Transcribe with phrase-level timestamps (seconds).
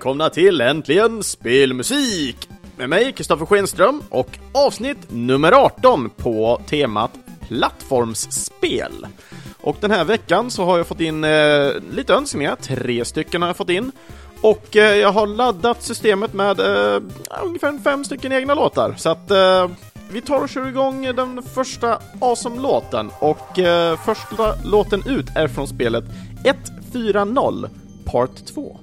[0.00, 2.48] välkomna till Äntligen Spelmusik!
[2.76, 7.10] Med mig, Kristoffer Schenström, och avsnitt nummer 18 på temat
[7.48, 9.06] plattformsspel.
[9.60, 13.48] Och den här veckan så har jag fått in eh, lite önskningar, tre stycken har
[13.48, 13.92] jag fått in.
[14.42, 17.02] Och eh, jag har laddat systemet med eh,
[17.44, 19.68] ungefär fem stycken egna låtar, så att eh,
[20.10, 23.10] vi tar och kör igång den första awesome-låten.
[23.18, 26.04] Och eh, första låten ut är från spelet
[26.94, 27.70] 140
[28.04, 28.80] Part 2.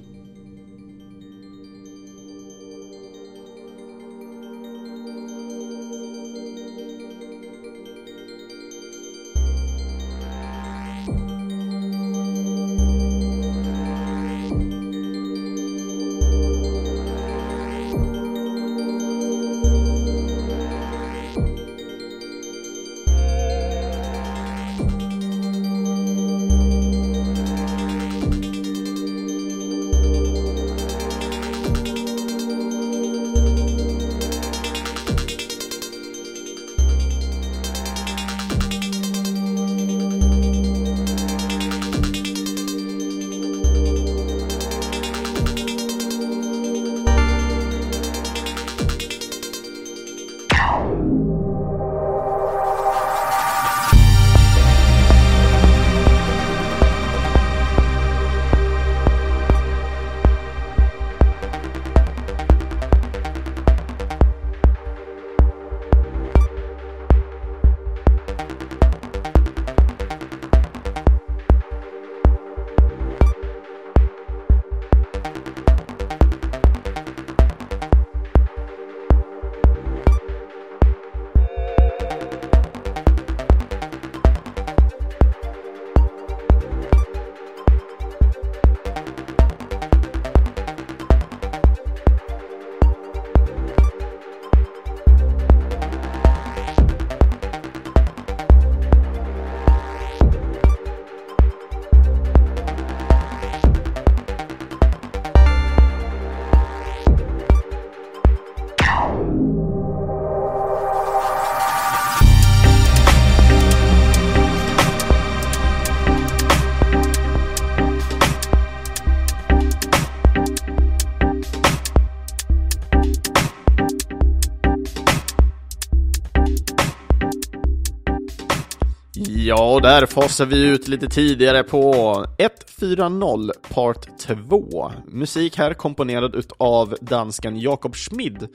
[129.78, 134.92] Och där fasar vi ut lite tidigare på 140 Part 2.
[135.06, 138.48] Musik här komponerad utav dansken Jakob Schmid.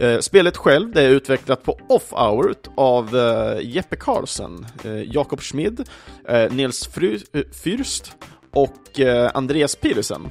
[0.00, 5.88] Eh, spelet själv det är utvecklat på Off-Hour av eh, Jeppe Karlsson, eh, Jakob Schmid,
[6.50, 7.26] Nils Fyrst
[7.64, 8.12] Fürst
[8.50, 9.00] och
[9.34, 10.30] Andreas Pirisen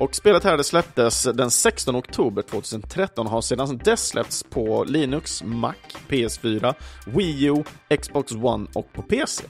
[0.00, 4.84] och spelet här det släpptes den 16 oktober 2013 och har sedan dess släppts på
[4.84, 5.74] Linux, Mac,
[6.08, 6.74] PS4,
[7.06, 7.64] Wii U,
[8.00, 9.44] Xbox One och på PC.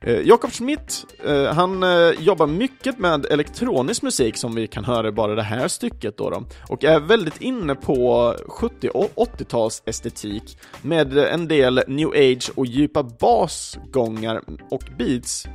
[0.00, 5.08] Eh, Jakob Schmidt, eh, han eh, jobbar mycket med elektronisk musik som vi kan höra
[5.08, 9.82] i bara det här stycket då, då och är väldigt inne på 70 och 80-tals
[9.86, 15.46] estetik med en del new age och djupa basgångar och beats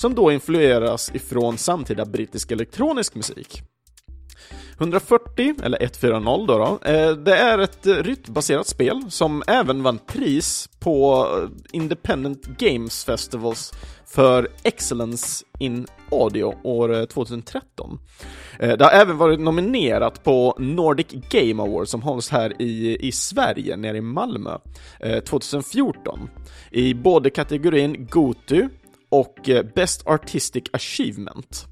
[0.00, 3.62] som då influeras ifrån samtida brittisk elektronisk musik.
[4.78, 10.68] 140, eller 140 då, då eh, det är ett rytmbaserat spel som även vann pris
[10.80, 13.72] på eh, Independent Games Festivals
[14.06, 17.98] för Excellence in Audio år eh, 2013.
[18.58, 23.76] Det har även varit nominerat på Nordic Game Awards som hålls här i, i Sverige,
[23.76, 24.58] nere i Malmö,
[25.28, 26.30] 2014.
[26.70, 28.68] I både kategorin Gotu
[29.08, 31.66] och eh, Best Artistic Achievement.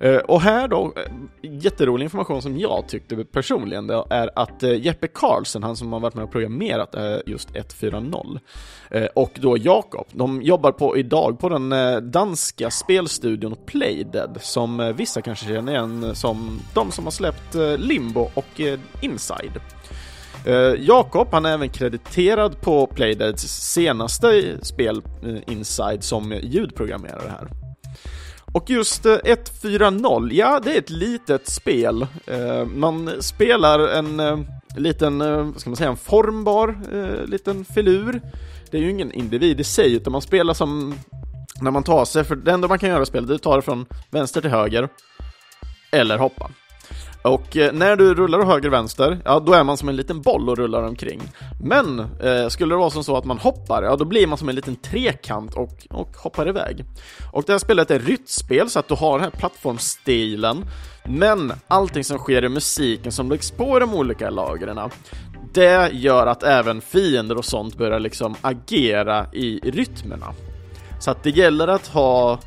[0.00, 1.12] Eh, och här då, eh,
[1.42, 6.14] jätterolig information som jag tyckte personligen, det är att Jeppe Karlsson, han som har varit
[6.14, 6.94] med och programmerat
[7.26, 8.40] just 140,
[9.14, 11.74] och då Jakob, de jobbar på idag på den
[12.12, 18.60] danska spelstudion Playdead, som vissa kanske känner igen som de som har släppt Limbo och
[19.00, 19.60] Inside.
[20.46, 23.42] Uh, Jakob, han är även krediterad på Playdeads
[23.72, 27.48] senaste spel, uh, Inside, som ljudprogrammerare här.
[28.52, 29.18] Och just eh, uh,
[29.64, 32.06] 140, ja det är ett litet spel.
[32.74, 34.46] man spelar en
[34.76, 36.78] liten, vad ska man säga, en formbar
[37.26, 38.20] liten filur.
[38.70, 40.94] Det är ju ingen individ i sig, utan man spelar som
[41.60, 43.56] när man tar sig, för det enda man kan göra i spelet, är att ta
[43.56, 44.88] det från vänster till höger,
[45.90, 46.50] eller hoppa.
[47.28, 50.48] Och eh, när du rullar höger vänster, ja då är man som en liten boll
[50.48, 51.22] och rullar omkring.
[51.62, 54.48] Men eh, skulle det vara som så att man hoppar, ja då blir man som
[54.48, 56.84] en liten trekant och, och hoppar iväg.
[57.32, 60.64] Och det här spelet är rytmspel så att du har den här plattformstilen,
[61.04, 64.78] men allting som sker i musiken som läggs på i de olika lagren,
[65.52, 70.34] det gör att även fiender och sånt börjar liksom agera i rytmerna.
[71.00, 72.38] Så att det gäller att ha, eh,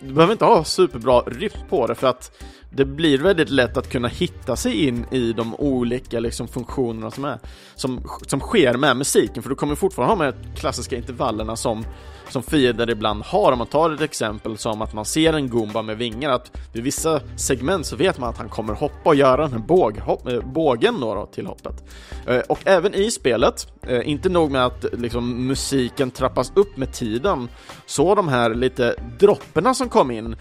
[0.00, 2.32] du behöver inte ha superbra rytm på det för att
[2.76, 7.24] det blir väldigt lätt att kunna hitta sig in i de olika liksom, funktionerna som,
[7.24, 7.38] är,
[7.74, 11.84] som, som sker med musiken, för du kommer fortfarande ha med klassiska intervallerna som,
[12.28, 13.52] som fiender ibland har.
[13.52, 16.84] Om man tar ett exempel som att man ser en Goomba med vingar, att vid
[16.84, 20.28] vissa segment så vet man att han kommer hoppa och göra den här båg, hopp,
[20.28, 21.84] äh, bågen då, då till hoppet.
[22.26, 26.92] Eh, och även i spelet, eh, inte nog med att liksom, musiken trappas upp med
[26.92, 27.48] tiden,
[27.86, 30.36] så de här lite dropperna som kom in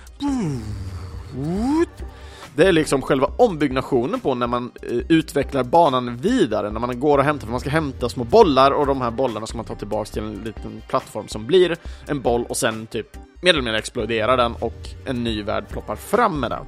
[2.55, 7.17] det är liksom själva ombyggnationen på när man eh, utvecklar banan vidare, när man går
[7.17, 9.75] och hämtar, för man ska hämta små bollar och de här bollarna ska man ta
[9.75, 13.79] tillbaks till en liten plattform som blir en boll och sen typ mer eller mindre
[13.79, 16.65] exploderar den och en ny värld ploppar fram med den.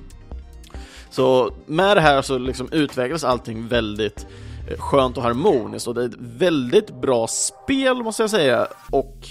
[1.09, 4.27] Så med det här så liksom utvecklas allting väldigt
[4.69, 9.27] eh, skönt och harmoniskt och det är ett väldigt bra spel måste jag säga och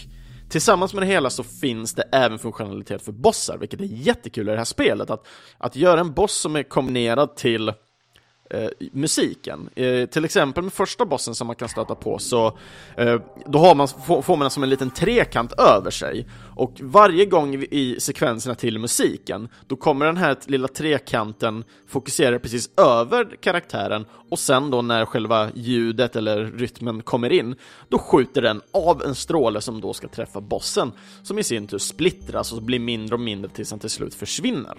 [0.48, 4.52] Tillsammans med det hela så finns det även funktionalitet för bossar, vilket är jättekul i
[4.52, 5.10] det här spelet.
[5.10, 5.26] Att,
[5.58, 7.72] att göra en boss som är kombinerad till
[8.50, 9.68] eh, musiken.
[9.74, 12.58] Eh, till exempel med första bossen som man kan stöta på så
[12.96, 17.24] eh, då har man, får, får man som en liten trekant över sig och varje
[17.24, 24.06] gång i sekvenserna till musiken då kommer den här lilla trekanten fokusera precis över karaktären
[24.30, 27.54] och sen då när själva ljudet eller rytmen kommer in
[27.88, 31.78] då skjuter den av en stråle som då ska träffa bossen som i sin tur
[31.78, 34.78] splittras och blir mindre och mindre tills den till slut försvinner.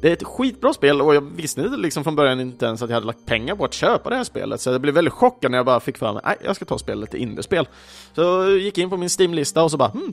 [0.00, 2.94] Det är ett skitbra spel och jag visste liksom från början inte ens att jag
[2.94, 5.58] hade lagt pengar på att köpa det här spelet, så jag blev väldigt chockad när
[5.58, 7.68] jag bara fick för mig att jag ska ta spelet till indiespel.
[8.14, 10.12] Så jag gick in på min Steam-lista och så bara hmm,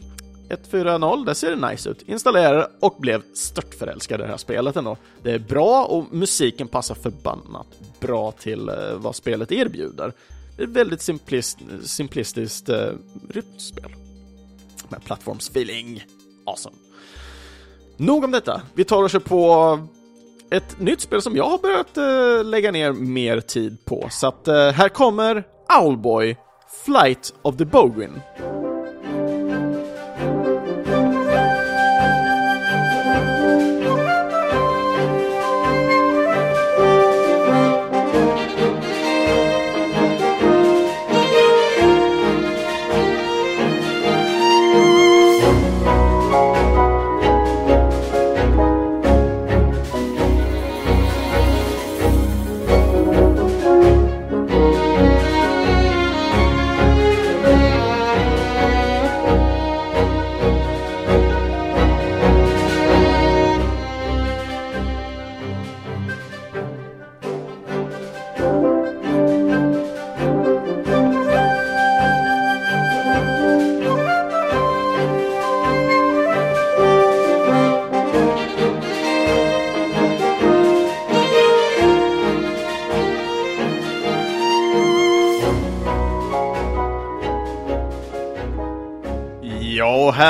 [0.50, 2.02] 140, det ser nice ut.
[2.02, 4.98] Installerade och blev störtförälskad i det här spelet ändå.
[5.24, 7.68] Det är bra och musiken passar förbannat
[8.00, 10.14] bra till eh, vad spelet erbjuder.
[10.58, 12.76] Det är ett väldigt simplist, simplistiskt uh,
[13.30, 13.96] rytmspel.
[14.90, 16.04] Med plattformsfeeling.
[16.46, 16.76] Awesome.
[17.98, 18.62] Nog om detta.
[18.74, 19.80] Vi tar och kör på
[20.52, 24.08] ett nytt spel som jag har börjat eh, lägga ner mer tid på.
[24.12, 25.44] Så att eh, här kommer
[25.82, 26.38] Owlboy,
[26.86, 28.22] Flight of the Bogwin.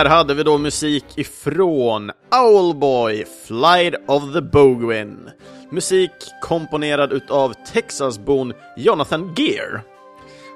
[0.06, 5.30] Där hade vi då musik ifrån Owlboy, Flight of the Bogwin.
[5.70, 9.82] Musik komponerad utav Texasbon Jonathan Gear.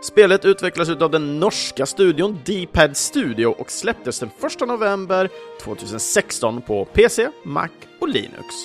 [0.03, 4.29] Spelet utvecklas utav den norska studion D-Pad Studio och släpptes den
[4.61, 5.29] 1 november
[5.61, 7.69] 2016 på PC, Mac
[8.01, 8.55] och Linux.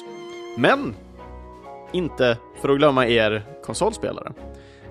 [0.58, 0.96] Men
[1.92, 4.32] inte för att glömma er konsolspelare.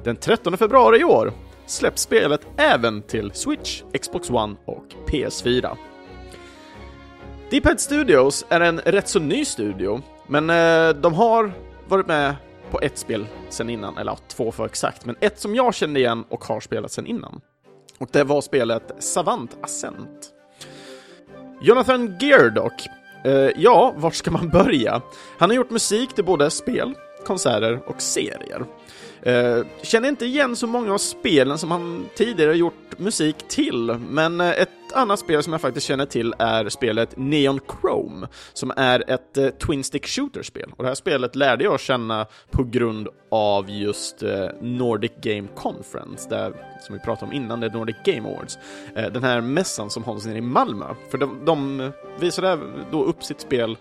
[0.03, 1.33] Den 13 februari i år
[1.65, 5.77] släpps spelet även till Switch, Xbox One och PS4.
[7.49, 11.53] Deephead Studios är en rätt så ny studio, men eh, de har
[11.87, 12.35] varit med
[12.71, 16.25] på ett spel sen innan, eller två för exakt, men ett som jag kände igen
[16.29, 17.41] och har spelat sen innan.
[17.97, 20.29] Och det var spelet Savant Ascent.
[21.61, 22.87] Jonathan Geardock,
[23.23, 25.01] eh, ja, var ska man börja?
[25.37, 26.93] Han har gjort musik till både spel,
[27.25, 28.65] konserter och serier.
[29.25, 34.41] Eh, känner inte igen så många av spelen som han tidigare gjort musik till, men
[34.41, 39.11] eh, ett annat spel som jag faktiskt känner till är spelet Neon Chrome, som är
[39.11, 40.73] ett eh, Twin Stick Shooter-spel.
[40.77, 46.29] Och det här spelet lärde jag känna på grund av just eh, Nordic Game Conference,
[46.29, 48.57] där, som vi pratade om innan, det är Nordic Game Awards.
[48.93, 52.59] den här mässan som hålls nere i Malmö, för de, de visade
[52.91, 53.77] då upp sitt spel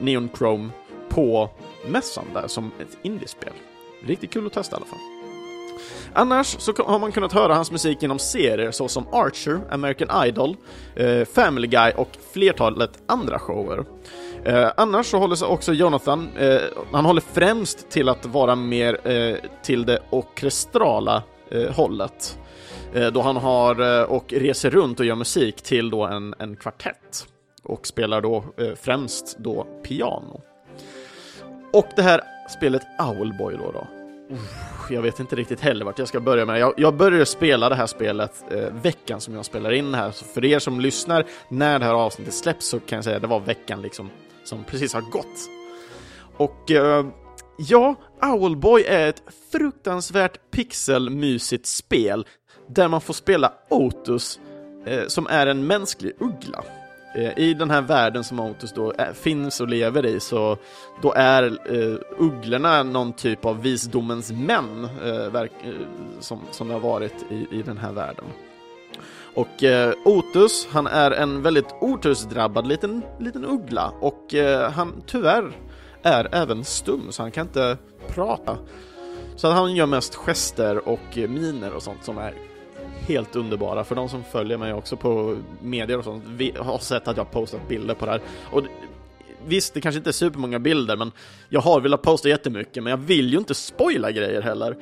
[0.00, 0.68] Neon Chrome
[1.08, 1.50] på
[1.86, 3.52] mässan där som ett indiespel.
[4.06, 4.98] Riktigt kul att testa i alla fall.
[6.12, 10.56] Annars så har man kunnat höra hans musik genom serier såsom Archer, American Idol,
[10.96, 13.84] eh, Family Guy och flertalet andra shower.
[14.44, 16.60] Eh, annars så håller sig också Jonathan, eh,
[16.92, 22.38] han håller främst till att vara mer eh, till det orkestrala eh, hållet.
[22.94, 26.56] Eh, då han har eh, och reser runt och gör musik till då en, en
[26.56, 27.26] kvartett
[27.62, 30.40] och spelar då eh, främst då piano.
[31.72, 33.86] Och det här spelet Owlboy då, då
[34.90, 36.58] jag vet inte riktigt heller vart jag ska börja med.
[36.58, 40.24] Jag, jag började spela det här spelet eh, veckan som jag spelar in här, så
[40.24, 43.28] för er som lyssnar när det här avsnittet släpps så kan jag säga att det
[43.28, 44.10] var veckan liksom
[44.44, 45.50] som precis har gått.
[46.36, 47.06] Och eh,
[47.58, 52.26] ja, Owlboy är ett fruktansvärt pixelmysigt spel
[52.68, 54.40] där man får spela Otus
[54.86, 56.64] eh, som är en mänsklig uggla.
[57.14, 60.56] Eh, I den här världen som Otus då eh, finns och lever i så
[61.02, 65.70] då är eh, ugglorna någon typ av visdomens män eh, verk, eh,
[66.20, 68.24] som, som det har varit i, i den här världen.
[69.34, 75.52] Och eh, Otus, han är en väldigt otursdrabbad liten, liten uggla och eh, han tyvärr
[76.02, 78.58] är även stum så han kan inte prata.
[79.36, 82.34] Så han gör mest gester och eh, miner och sånt som är
[83.06, 83.84] helt underbara.
[83.84, 87.24] För de som följer mig också på medier och sånt vi har sett att jag
[87.24, 88.20] har postat bilder på det här.
[88.50, 88.62] Och
[89.46, 91.12] visst, det kanske inte är supermånga bilder, men
[91.48, 94.76] jag har velat posta jättemycket, men jag vill ju inte spoila grejer heller.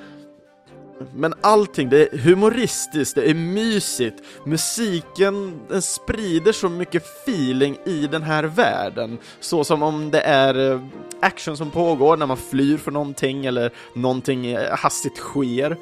[1.15, 8.07] Men allting, det är humoristiskt, det är mysigt, musiken den sprider så mycket feeling i
[8.07, 9.19] den här världen.
[9.41, 10.81] Så som om det är eh,
[11.21, 15.77] action som pågår när man flyr för någonting eller någonting eh, hastigt sker.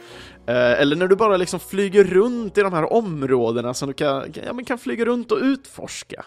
[0.47, 4.33] Eh, eller när du bara liksom flyger runt i de här områdena som du kan,
[4.47, 6.25] ja, men kan flyga runt och utforska.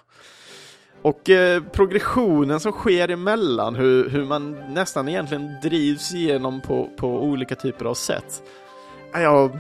[1.01, 7.07] Och eh, progressionen som sker emellan, hur, hur man nästan egentligen drivs igenom på, på
[7.07, 8.43] olika typer av sätt
[9.21, 9.57] jag,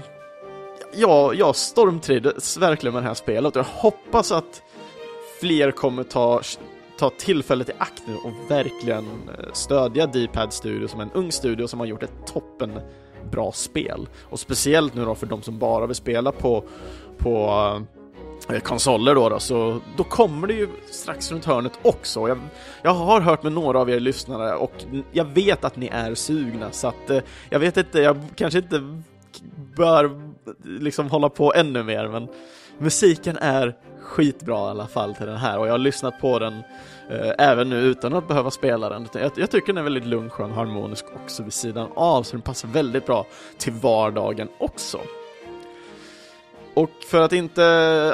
[0.93, 4.63] jag, jag stormtrivdes verkligen med det här spelet och jag hoppas att
[5.39, 6.41] fler kommer ta,
[6.99, 11.67] ta tillfället i akt nu och verkligen eh, stödja D-Pad Studio som en ung studio
[11.67, 12.79] som har gjort ett toppen
[13.31, 14.07] bra spel.
[14.21, 16.63] Och speciellt nu då för de som bara vill spela på,
[17.17, 17.49] på
[18.49, 22.27] eh, konsoler då, då, så då kommer det ju strax runt hörnet också.
[22.27, 22.39] Jag,
[22.81, 24.73] jag har hört med några av er lyssnare och
[25.11, 29.01] jag vet att ni är sugna så att äh, jag vet inte, jag kanske inte
[29.75, 30.21] bör
[30.63, 32.27] liksom hålla på ännu mer men
[32.77, 33.75] musiken är
[34.05, 36.53] skitbra i alla fall till den här och jag har lyssnat på den
[37.09, 39.07] eh, även nu utan att behöva spela den.
[39.13, 42.41] Jag, jag tycker den är väldigt lugn, skön, harmonisk också vid sidan av så den
[42.41, 43.25] passar väldigt bra
[43.57, 44.99] till vardagen också.
[46.75, 47.63] Och för att inte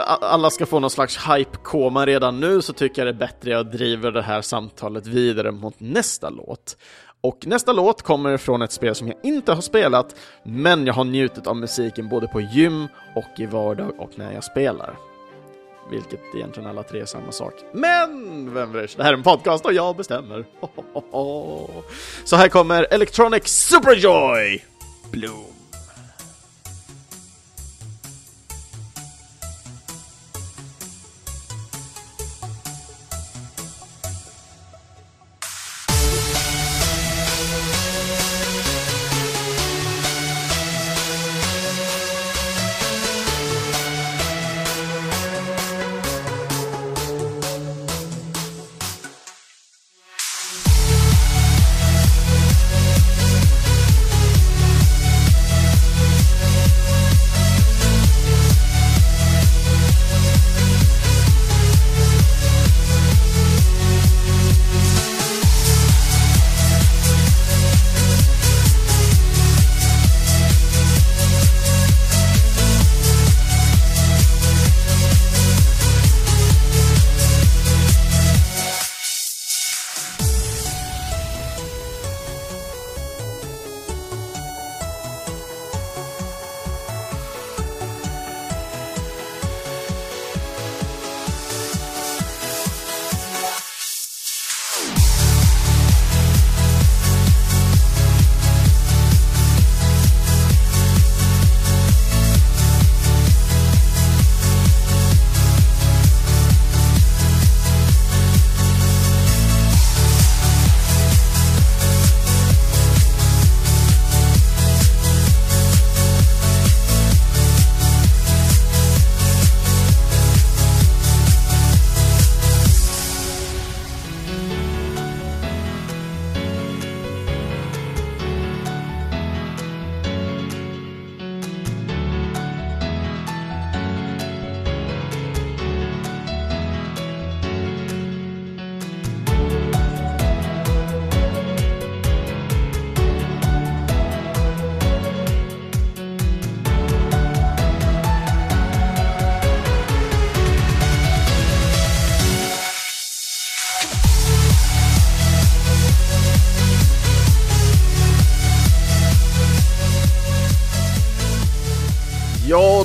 [0.06, 3.66] alla ska få någon slags hype-koma redan nu så tycker jag det är bättre att
[3.66, 6.78] jag driver det här samtalet vidare mot nästa låt.
[7.22, 11.04] Och nästa låt kommer från ett spel som jag inte har spelat, men jag har
[11.04, 15.11] njutit av musiken både på gym och i vardag och när jag spelar.
[15.92, 17.54] Vilket egentligen alla tre är samma sak.
[17.74, 18.98] Men vem bryr sig?
[18.98, 20.46] Det här är en podcast och jag bestämmer.
[22.24, 24.64] Så här kommer Electronic Superjoy
[25.12, 25.51] Blue!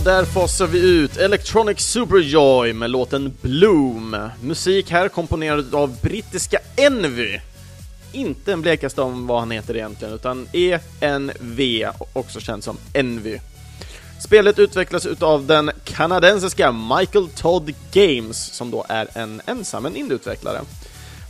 [0.06, 4.16] Där fasar vi ut Electronic Superjoy med låten Bloom.
[4.42, 7.38] Musik här komponerad av brittiska Envy.
[8.12, 13.38] Inte en blekaste om vad han heter egentligen, utan ENV, också känd som Envy.
[14.20, 20.60] Spelet utvecklas utav den kanadensiska Michael Todd Games, som då är en ensam indieutvecklare.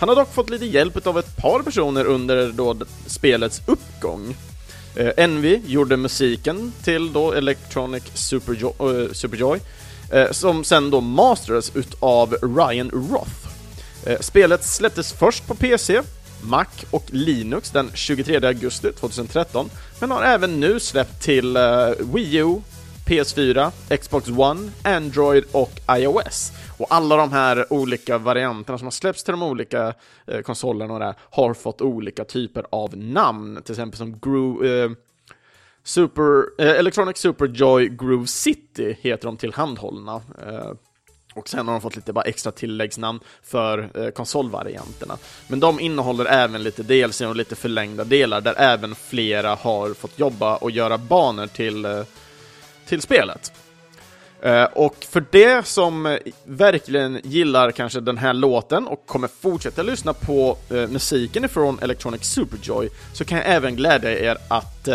[0.01, 4.37] Han har dock fått lite hjälp av ett par personer under då spelets uppgång.
[4.97, 9.61] Eh, Envy gjorde musiken till då Electronic Superjo uh, Superjoy,
[10.13, 13.49] eh, som sen då masterades utav Ryan Roth.
[14.07, 16.03] Eh, spelet släpptes först på PC,
[16.43, 22.37] Mac och Linux den 23 augusti 2013, men har även nu släppt till eh, Wii
[22.37, 22.57] U,
[23.07, 26.53] PS4, Xbox One, Android och iOS.
[26.79, 29.95] Och alla de här olika varianterna som har släppts till de olika
[30.27, 34.91] eh, konsolerna och där har fått olika typer av namn, till exempel som Groove, eh,
[35.83, 40.15] Super, eh, Electronic Super Joy Groove City heter de tillhandahållna.
[40.47, 40.73] Eh,
[41.35, 45.19] och sen har de fått lite bara extra tilläggsnamn för eh, konsolvarianterna.
[45.49, 50.19] Men de innehåller även lite DLC och lite förlängda delar där även flera har fått
[50.19, 52.03] jobba och göra banor till, eh,
[52.87, 53.53] till spelet.
[54.43, 59.83] Eh, och för det som eh, verkligen gillar kanske den här låten och kommer fortsätta
[59.83, 64.89] lyssna på eh, musiken ifrån Electronic Superjoy så kan jag även glädja er att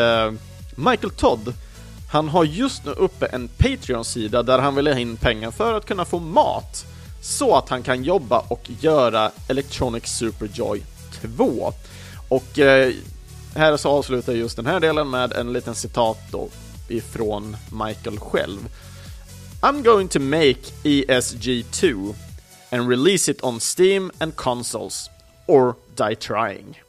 [0.75, 1.53] Michael Todd
[2.11, 5.85] han har just nu uppe en Patreon-sida där han vill ha in pengar för att
[5.85, 6.85] kunna få mat
[7.21, 10.83] så att han kan jobba och göra Electronic Superjoy
[11.37, 11.73] 2.
[12.29, 12.59] Och
[13.55, 16.49] här så avslutar jag just den här delen med en liten citat då
[16.87, 18.59] ifrån Michael själv.
[19.63, 22.15] I'm going to make ESG2
[22.71, 25.09] and release it on Steam and consoles,
[25.47, 26.81] or die trying.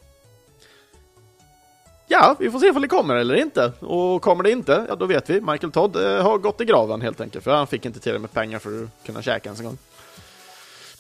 [2.08, 3.72] Ja, vi får se om det kommer eller inte.
[3.80, 5.40] Och kommer det inte, ja då vet vi.
[5.40, 8.32] Michael Todd eh, har gått i graven helt enkelt, för han fick inte till med
[8.32, 9.78] pengar för att kunna käka ens en gång.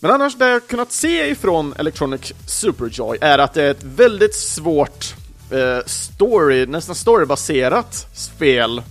[0.00, 4.34] Men annars, det jag kunnat se ifrån Electronic Superjoy är att det är ett väldigt
[4.34, 5.14] svårt
[5.50, 8.82] eh, story, nästan storybaserat spel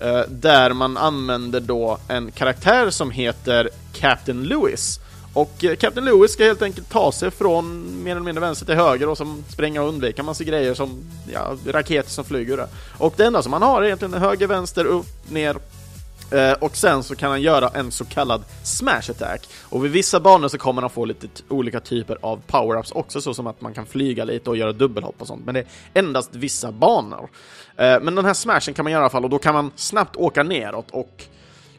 [0.00, 5.00] Eh, där man använder då en karaktär som heter Captain Lewis.
[5.34, 8.74] Och eh, Captain Lewis ska helt enkelt ta sig från mer eller mindre vänster till
[8.74, 12.66] höger och som spränga och undvika massa grejer som ja, raketer som flyger.
[12.98, 15.56] Och det enda som han har är egentligen höger, vänster, upp, ner
[16.32, 19.48] eh, och sen så kan han göra en så kallad smash attack.
[19.62, 23.34] Och vid vissa banor så kommer han få lite olika typer av power-ups också, så
[23.34, 25.44] som att man kan flyga lite och göra dubbelhopp och sånt.
[25.44, 27.30] Men det är endast vissa banor.
[27.76, 29.70] Eh, men den här smashen kan man göra i alla fall och då kan man
[29.76, 31.24] snabbt åka neråt och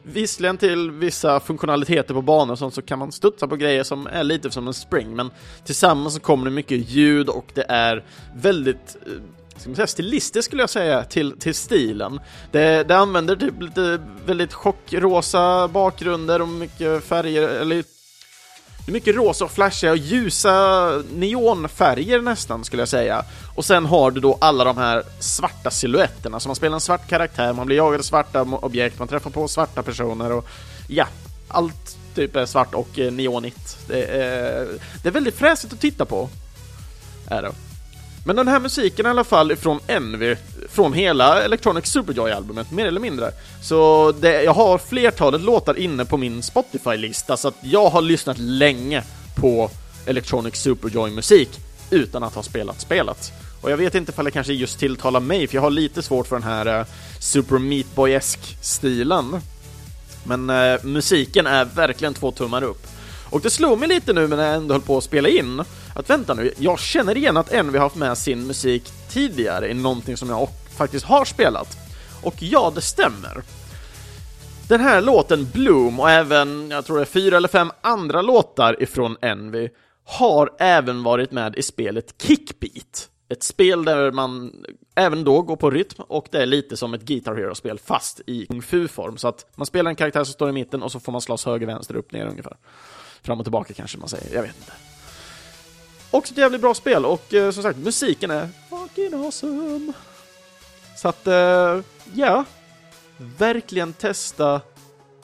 [0.04, 4.06] Visserligen till vissa funktionaliteter på banor och sånt så kan man studsa på grejer som
[4.06, 5.30] är lite som en spring, men
[5.64, 9.12] tillsammans så kommer det mycket ljud och det är väldigt eh,
[9.56, 12.20] ska man säga, stilistiskt skulle jag säga till, till stilen.
[12.50, 17.84] Det, det använder typ lite väldigt chockrosa bakgrunder och mycket färger, eller
[18.86, 23.24] det är mycket rosa och flashiga och ljusa neonfärger nästan skulle jag säga.
[23.54, 27.08] Och sen har du då alla de här svarta siluetterna, så man spelar en svart
[27.08, 30.48] karaktär, man blir jagad av svarta objekt, man träffar på svarta personer och
[30.88, 31.06] ja,
[31.48, 33.78] allt typ är svart och eh, neonigt.
[33.88, 34.68] Det är,
[35.02, 36.28] det är väldigt fräsigt att titta på.
[37.28, 37.52] Är det.
[38.24, 40.36] Men den här musiken i alla fall ifrån Envy,
[40.68, 43.30] från hela Electronic Superjoy-albumet, mer eller mindre.
[43.62, 48.38] Så det, jag har flertalet låtar inne på min Spotify-lista, så att jag har lyssnat
[48.38, 49.02] länge
[49.36, 49.70] på
[50.06, 51.48] Electronic Superjoy-musik
[51.90, 53.32] utan att ha spelat spelet.
[53.62, 56.26] Och jag vet inte ifall det kanske just tilltalar mig, för jag har lite svårt
[56.26, 56.86] för den här uh,
[57.20, 59.40] Super Meat Boy-esk stilen.
[60.24, 62.86] Men uh, musiken är verkligen två tummar upp.
[63.30, 65.62] Och det slog mig lite nu när jag ändå höll på att spela in,
[65.94, 69.74] att vänta nu, jag känner igen att Envy har haft med sin musik tidigare i
[69.74, 71.78] någonting som jag faktiskt har spelat.
[72.22, 73.42] Och ja, det stämmer.
[74.68, 78.82] Den här låten Bloom och även, jag tror det är fyra eller fem andra låtar
[78.82, 79.68] ifrån Envy
[80.04, 83.08] har även varit med i spelet Kickbeat.
[83.28, 84.52] Ett spel där man
[84.94, 88.46] även då går på rytm och det är lite som ett Guitar Hero-spel fast i
[88.46, 89.16] kung fu-form.
[89.16, 91.44] Så att man spelar en karaktär som står i mitten och så får man slåss
[91.44, 92.56] höger, vänster, upp, ner ungefär.
[93.22, 94.72] Fram och tillbaka kanske man säger, jag vet inte.
[96.14, 99.92] Också ett jävligt bra spel och eh, som sagt, musiken är fucking awesome.
[100.96, 101.80] Så att, eh,
[102.14, 102.44] ja.
[103.38, 104.60] Verkligen testa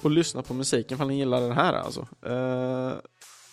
[0.02, 2.06] och lyssna på musiken om ni gillar den här alltså.
[2.26, 2.92] Eh,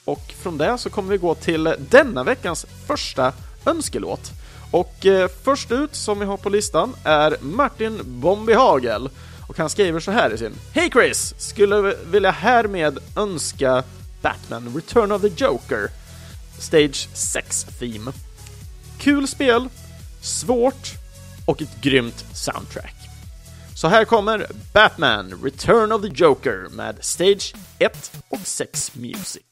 [0.06, 3.34] och från det så kommer vi gå till denna veckans första
[3.66, 4.32] önskelåt.
[4.72, 9.10] Och eh, först ut som vi har på listan är Martin Bombihagel.
[9.48, 11.36] Och han skriver så här i sin Hej Chris!
[11.38, 13.84] Skulle vilja härmed önska
[14.22, 15.90] Batman Return of the Joker
[16.60, 18.12] Stage 6 Theme.
[19.00, 19.70] Kul spel,
[20.22, 20.92] svårt
[21.46, 22.96] och ett grymt soundtrack.
[23.76, 29.44] Så här kommer Batman Return of the Joker med Stage 1 och 6 Music.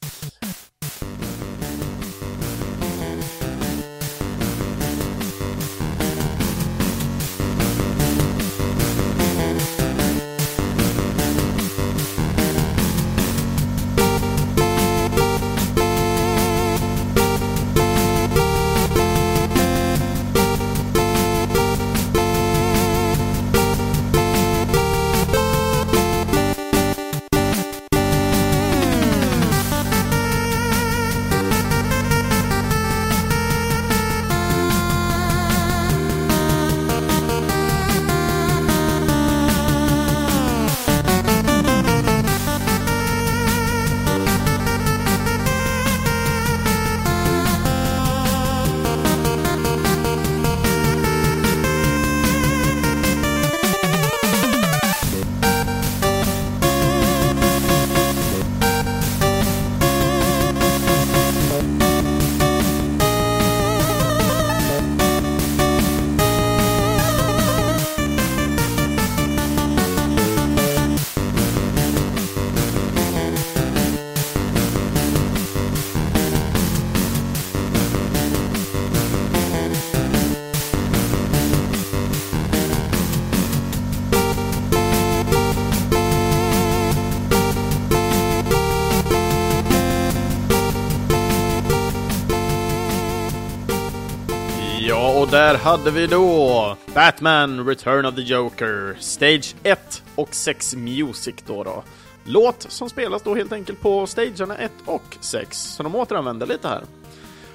[95.64, 101.82] Hade vi då Batman Return of the Joker, Stage 1 och 6 Music då då.
[102.24, 106.68] Låt som spelas då helt enkelt på stagerna 1 och 6, så de återanvänder lite
[106.68, 106.84] här.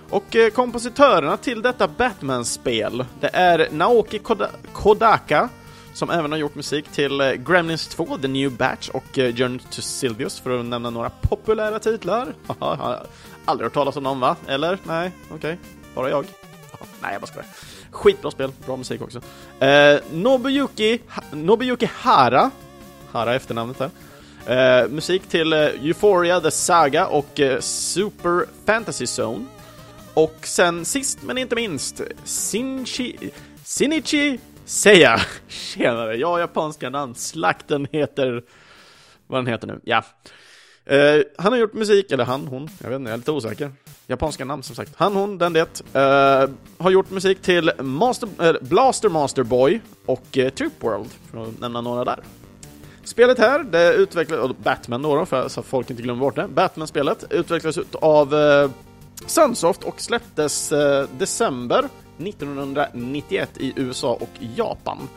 [0.09, 5.49] Och eh, kompositörerna till detta Batman-spel, det är Naoki Koda Kodaka,
[5.93, 9.59] som även har gjort musik till eh, Gremlins 2, The New Batch och eh, Journey
[9.59, 12.33] to Silvius, för att nämna några populära titlar.
[12.59, 12.99] Haha,
[13.45, 14.35] aldrig hört talas om dem va?
[14.47, 14.77] Eller?
[14.83, 15.37] Nej, okej.
[15.37, 15.57] Okay.
[15.95, 16.25] Bara jag.
[17.01, 17.47] Nej, jag bara skojar.
[17.91, 19.21] Skitbra spel, bra musik också.
[19.59, 22.51] Eh, Nobuyuki, ha, Nobuyuki Hara,
[23.11, 23.89] Hara efternamnet här.
[24.45, 29.45] Eh, musik till eh, Euphoria, The Saga och eh, Super Fantasy Zone.
[30.13, 33.31] Och sen sist men inte minst, Shinchi,
[33.65, 35.19] Shinichi Seiya.
[35.47, 37.15] Tjenare, jag har japanska namn.
[37.15, 38.43] Slakten heter...
[39.27, 39.79] Vad den heter nu?
[39.83, 40.03] Ja.
[40.91, 43.71] Uh, han har gjort musik, eller han, hon, jag vet inte, jag är lite osäker.
[44.07, 44.91] Japanska namn som sagt.
[44.95, 45.81] Han, hon, den det.
[45.95, 51.43] Uh, har gjort musik till Master, uh, Blaster Master Boy och uh, Trip World, för
[51.43, 52.19] att nämna några där.
[53.03, 56.47] Spelet här, det utvecklades, Batman då, då för, så att folk inte glömmer bort det.
[56.47, 58.69] Batman-spelet utvecklades av uh,
[59.25, 60.73] Sunsoft och släpptes
[61.17, 65.09] december 1991 i USA och Japan.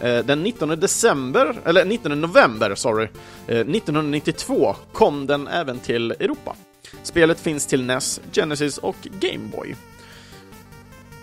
[0.00, 3.08] Eh, den 19 december, eller 19 november, sorry,
[3.46, 6.56] eh, 1992 kom den även till Europa.
[7.02, 9.76] Spelet finns till NES, Genesis och Game Boy.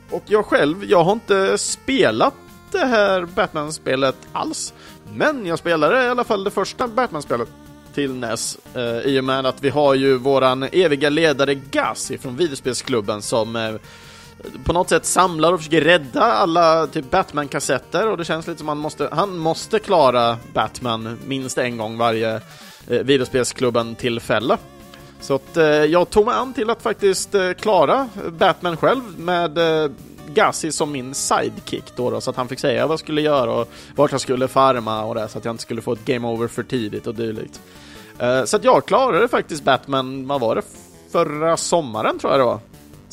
[0.09, 2.33] Och jag själv, jag har inte spelat
[2.71, 4.73] det här Batman-spelet alls,
[5.13, 7.49] men jag spelade i alla fall det första Batman-spelet
[7.93, 12.37] till NES eh, i och med att vi har ju våran eviga ledare Gazi från
[12.37, 13.75] videospelsklubben som eh,
[14.63, 18.67] på något sätt samlar och försöker rädda alla typ Batman-kassetter och det känns lite som
[18.67, 22.35] han måste, han måste klara Batman minst en gång varje
[22.87, 24.57] eh, videospelsklubben-tillfälle.
[25.19, 29.57] Så att eh, jag tog mig an till att faktiskt eh, klara Batman själv med
[29.57, 29.91] eh,
[30.27, 33.51] Gassi som min sidekick då, då, så att han fick säga vad jag skulle göra
[33.51, 36.27] och vart jag skulle farma och det, så att jag inte skulle få ett game
[36.27, 37.61] over för tidigt och dylikt.
[38.19, 40.61] Eh, så att jag klarade faktiskt Batman, vad var det,
[41.11, 42.59] förra sommaren tror jag det var.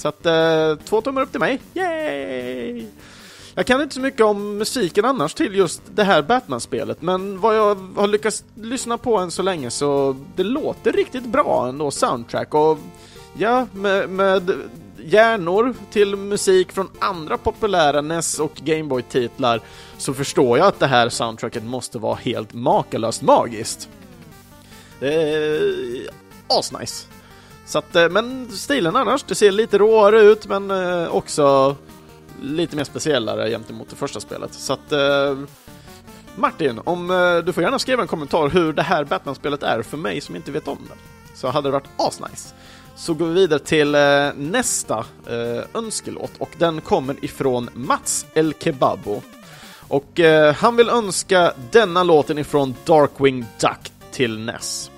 [0.01, 1.61] Så att eh, två tummar upp till mig.
[1.75, 2.87] Yay!
[3.55, 7.57] Jag kan inte så mycket om musiken annars till just det här Batman-spelet, men vad
[7.57, 12.55] jag har lyckats lyssna på än så länge så det låter riktigt bra ändå, soundtrack
[12.55, 12.79] och
[13.39, 14.53] ja, med, med
[14.99, 19.61] hjärnor till musik från andra populära NES och Gameboy-titlar
[19.99, 23.89] så förstår jag att det här soundtracket måste vara helt makalöst magiskt.
[25.01, 26.09] Det är
[26.47, 27.20] asnice.
[27.71, 31.77] Så att, eh, men stilen annars, det ser lite råare ut men eh, också
[32.43, 34.55] lite mer speciellare gentemot det första spelet.
[34.55, 35.39] Så att eh,
[36.37, 37.09] Martin, om
[37.47, 40.51] du får gärna skriva en kommentar hur det här Batman-spelet är för mig som inte
[40.51, 40.95] vet om det.
[41.39, 42.55] Så hade det varit asnice.
[42.97, 43.97] Så går vi vidare till
[44.37, 45.05] nästa
[45.75, 49.23] önskelåt och den kommer ifrån Mats El Kebabo.
[49.89, 50.21] Och
[50.57, 54.91] han vill önska denna låten ifrån Darkwing Duck till NES.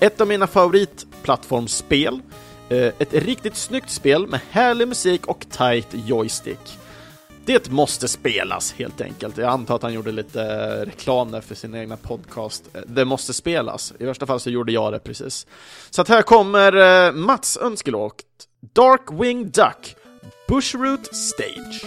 [0.00, 2.20] Ett av mina favorit plattformsspel,
[2.68, 6.78] eh, ett riktigt snyggt spel med härlig musik och tight joystick.
[7.44, 9.38] det måste spelas helt enkelt.
[9.38, 10.44] Jag antar att han gjorde lite
[10.84, 12.64] reklam där för sin egna podcast.
[12.74, 13.92] Eh, det måste spelas.
[13.98, 15.46] I värsta fall så gjorde jag det precis.
[15.90, 18.24] Så att här kommer eh, Mats önskelåt
[18.74, 19.96] Darkwing Duck
[20.48, 21.82] Bushroot Stage.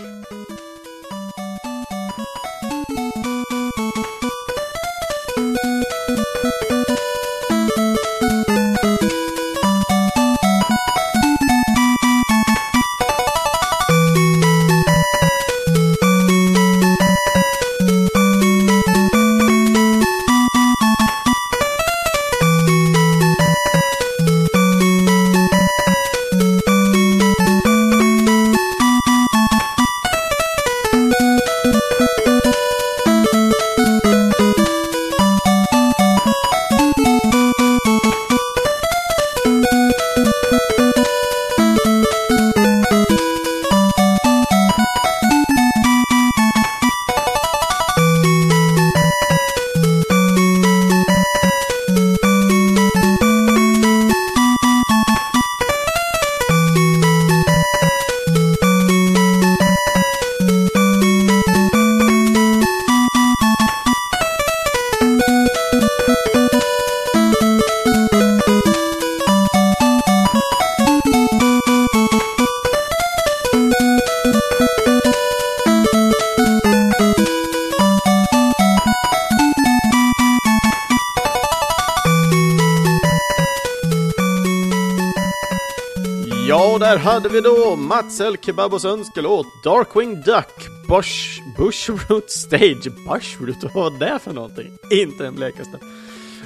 [86.75, 93.63] Och där hade vi då Mats El Kebabos önskelåt Darkwing Duck Bush, Bushroot Stage Bushroot,
[93.63, 94.77] vad var det för någonting?
[94.91, 95.79] Inte den blekaste.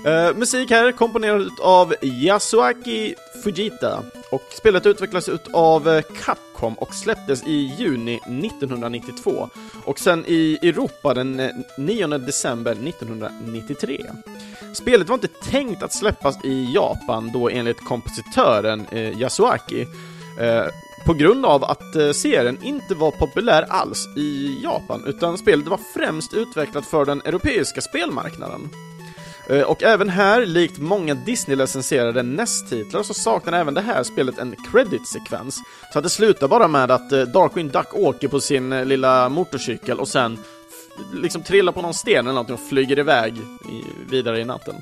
[0.08, 7.44] Uh, musik här komponerad av Yasuaki Fujita och spelet utvecklades av eh, Capcom och släpptes
[7.48, 9.50] i juni 1992
[9.86, 14.06] och sen i Europa den eh, 9 december 1993.
[14.74, 19.88] Spelet var inte tänkt att släppas i Japan då enligt kompositören eh, Yasuaki
[20.40, 20.66] eh,
[21.06, 25.80] på grund av att eh, serien inte var populär alls i Japan utan spelet var
[25.94, 28.70] främst utvecklat för den europeiska spelmarknaden.
[29.50, 34.56] Eh, och även här, likt många Disney-licensierade NES-titlar, så saknar även det här spelet en
[34.72, 35.60] credit-sekvens.
[35.94, 39.30] Så att det slutar bara med att eh, Darkwing Duck åker på sin eh, lilla
[39.30, 40.40] motorcykel och sen
[41.14, 44.76] liksom trillar på någon sten eller någonting och flyger iväg i, vidare i natten.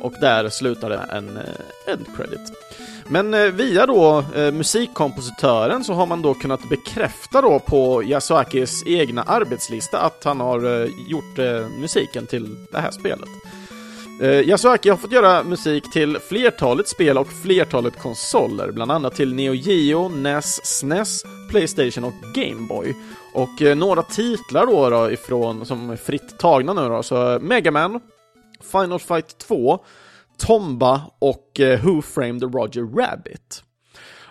[0.00, 2.40] Och där slutar det en eh, end credit.
[3.12, 8.82] Men eh, via då eh, musikkompositören så har man då kunnat bekräfta då på Yasuakis
[8.86, 11.38] egna arbetslista att han har eh, gjort
[11.80, 13.28] musiken till det här spelet.
[14.22, 19.34] Uh, Yasuaki har fått göra musik till flertalet spel och flertalet konsoler, bland annat till
[19.34, 22.94] Neo Geo, NES, SNES, Playstation och Game Boy.
[23.34, 28.00] Och några titlar då, då ifrån, som är fritt tagna nu då, så Mega Man,
[28.72, 29.80] Final Fight 2,
[30.40, 33.62] Tomba och eh, Who Framed Roger Rabbit.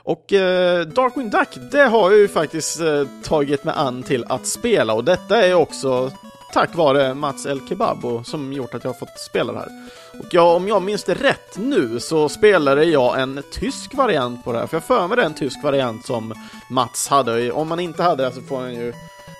[0.09, 4.47] Och eh, Darkwing Duck, det har jag ju faktiskt eh, tagit mig an till att
[4.47, 6.11] spela och detta är också
[6.53, 9.89] tack vare Mats El Kebabo som gjort att jag har fått spela det här.
[10.19, 14.51] Och jag, om jag minns det rätt nu så spelade jag en tysk variant på
[14.51, 16.33] det här, för jag för mig det är en tysk variant som
[16.69, 17.51] Mats hade.
[17.51, 18.89] Om man inte hade det så får han ju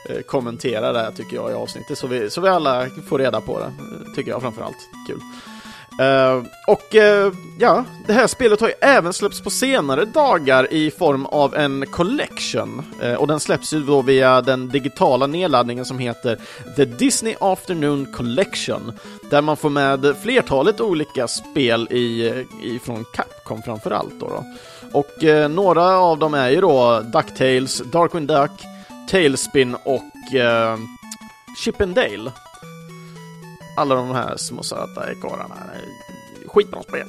[0.09, 3.41] eh, kommentera det här tycker jag i avsnittet så vi, så vi alla får reda
[3.41, 4.89] på det, eh, tycker jag framförallt.
[5.07, 5.19] Kul.
[5.99, 10.91] Uh, och uh, ja, det här spelet har ju även släppts på senare dagar i
[10.91, 12.83] form av en collection.
[13.03, 16.39] Uh, och den släpps ju då via den digitala nedladdningen som heter
[16.75, 18.93] The Disney Afternoon Collection.
[19.29, 22.27] Där man får med flertalet olika spel i,
[22.63, 24.27] i från Capcom framförallt då.
[24.27, 24.43] då.
[24.91, 28.51] Och några av dem är ju då DuckTales, Darkwing Duck,
[29.09, 30.03] Tailspin och
[31.63, 32.31] Chip and Dale
[33.79, 35.55] alla de här små söta ekorrarna.
[36.49, 37.07] Skitbra spel.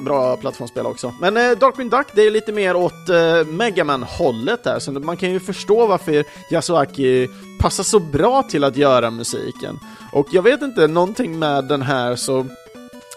[0.00, 1.14] Bra plattformsspel också.
[1.20, 5.30] Men eh, Darkwing Duck, det är lite mer åt eh, Megaman-hållet där, så man kan
[5.30, 7.28] ju förstå varför Yasuaki
[7.60, 9.78] passar så bra till att göra musiken.
[10.12, 12.46] Och jag vet inte, någonting med den här så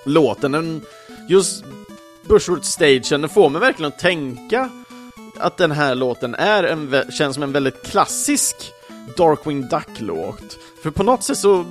[0.05, 0.81] låten, den,
[1.29, 1.63] just
[2.27, 4.69] Bushroot Stagen, den får mig verkligen att tänka
[5.39, 8.73] att den här låten är en, känns som en väldigt klassisk
[9.17, 10.57] Darkwing Duck-låt.
[10.83, 11.65] För på något sätt så,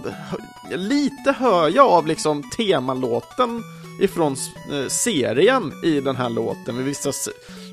[0.70, 3.62] lite hör jag av liksom temalåten
[4.00, 4.36] ifrån
[4.72, 7.12] eh, serien i den här låten, med vissa,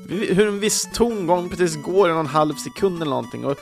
[0.08, 3.44] hur en viss tongång precis går i någon halv sekund eller någonting.
[3.44, 3.58] Och,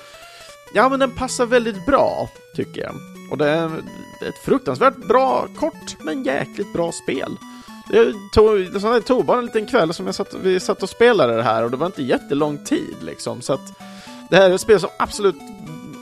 [0.74, 2.94] ja, men den passar väldigt bra, tycker jag.
[3.30, 3.66] Och det är
[4.28, 7.36] ett fruktansvärt bra, kort, men jäkligt bra spel.
[7.88, 11.36] Det tog, det tog bara en liten kväll som jag satt, vi satt och spelade
[11.36, 13.78] det här och det var inte jättelång tid liksom, så att
[14.30, 15.36] det här är ett spel som absolut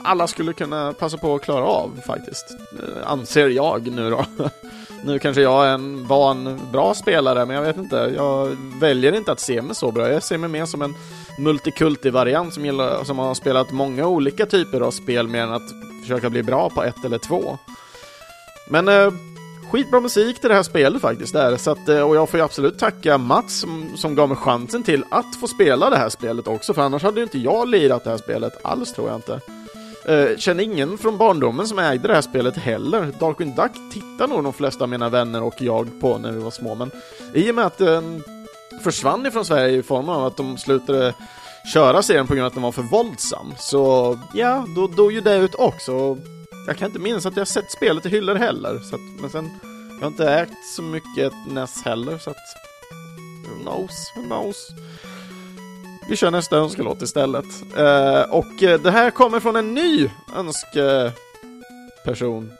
[0.03, 2.45] alla skulle kunna passa på att klara av faktiskt.
[2.79, 4.25] Eh, anser jag nu då.
[5.03, 8.13] Nu kanske jag är en van, bra spelare, men jag vet inte.
[8.15, 10.09] Jag väljer inte att se mig så bra.
[10.09, 10.95] Jag ser mig mer som en
[11.39, 16.29] multikulti-variant som, gillar, som har spelat många olika typer av spel mer än att försöka
[16.29, 17.57] bli bra på ett eller två.
[18.69, 19.11] Men eh,
[19.71, 21.33] skitbra musik till det här spelet faktiskt.
[21.33, 21.57] Där.
[21.57, 24.83] Så att, eh, och jag får ju absolut tacka Mats som, som gav mig chansen
[24.83, 28.03] till att få spela det här spelet också, för annars hade ju inte jag lirat
[28.03, 29.39] det här spelet alls tror jag inte.
[30.09, 33.13] Uh, känner ingen från barndomen som ägde det här spelet heller.
[33.19, 36.51] Darkwing Duck tittar nog de flesta av mina vänner och jag på när vi var
[36.51, 36.91] små, men
[37.33, 38.23] i och med att den
[38.83, 41.13] försvann ifrån Sverige i form av att de slutade
[41.73, 45.21] köra serien på grund av att den var för våldsam, så ja, då dog ju
[45.21, 46.17] det ut också.
[46.67, 49.49] Jag kan inte minnas att jag sett spelet i hyllor heller, så att, men sen,
[49.93, 52.37] jag har inte ägt så mycket NES heller, så att
[53.47, 54.67] who knows, who knows.
[56.11, 57.45] Vi kör nästa önskelåt istället.
[57.77, 62.51] Eh, och eh, det här kommer från en ny önskeperson.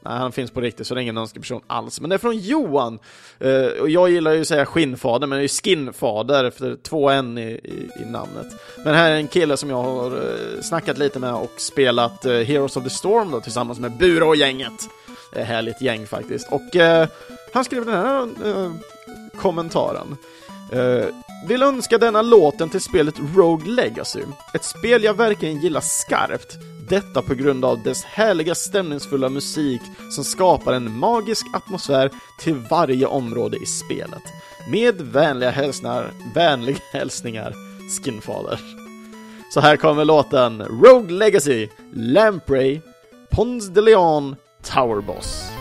[0.00, 2.00] Nej, han finns på riktigt så det är ingen önskeperson alls.
[2.00, 2.98] Men det är från Johan.
[3.38, 7.10] Eh, och jag gillar ju att säga skinnfader, men det är ju skinfader är två
[7.10, 8.46] n i, i, i, namnet.
[8.84, 12.32] Men här är en kille som jag har eh, snackat lite med och spelat eh,
[12.32, 14.88] Heroes of the Storm då, tillsammans med Bura och gänget.
[15.32, 16.52] Det är härligt gäng faktiskt.
[16.52, 16.76] Och
[17.52, 18.28] han skrev den här
[19.36, 20.16] kommentaren.
[21.42, 24.22] Vill önska denna låten till spelet Rogue Legacy.
[24.54, 26.58] Ett spel jag verkligen gillar skarpt.
[26.88, 33.06] Detta på grund av dess härliga stämningsfulla musik som skapar en magisk atmosfär till varje
[33.06, 34.22] område i spelet.
[34.70, 37.54] Med vänliga hälsningar, vänliga hälsningar,
[38.04, 38.60] Skinfather.
[39.54, 42.80] Så här kommer låten Rogue Legacy, Lamprey,
[43.30, 45.57] Pons de Leon, Tower Boss.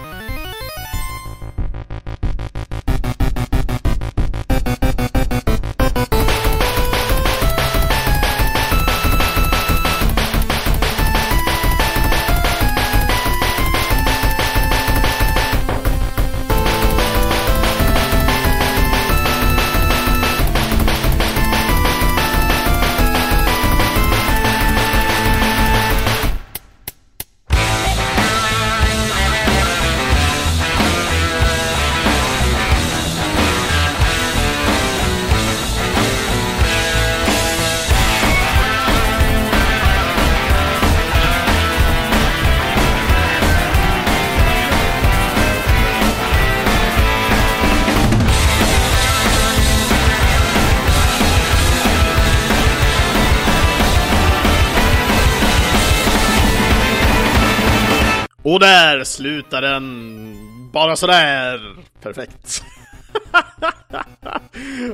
[58.47, 60.38] Och där slutar den
[60.71, 61.75] bara sådär.
[62.01, 62.63] Perfekt.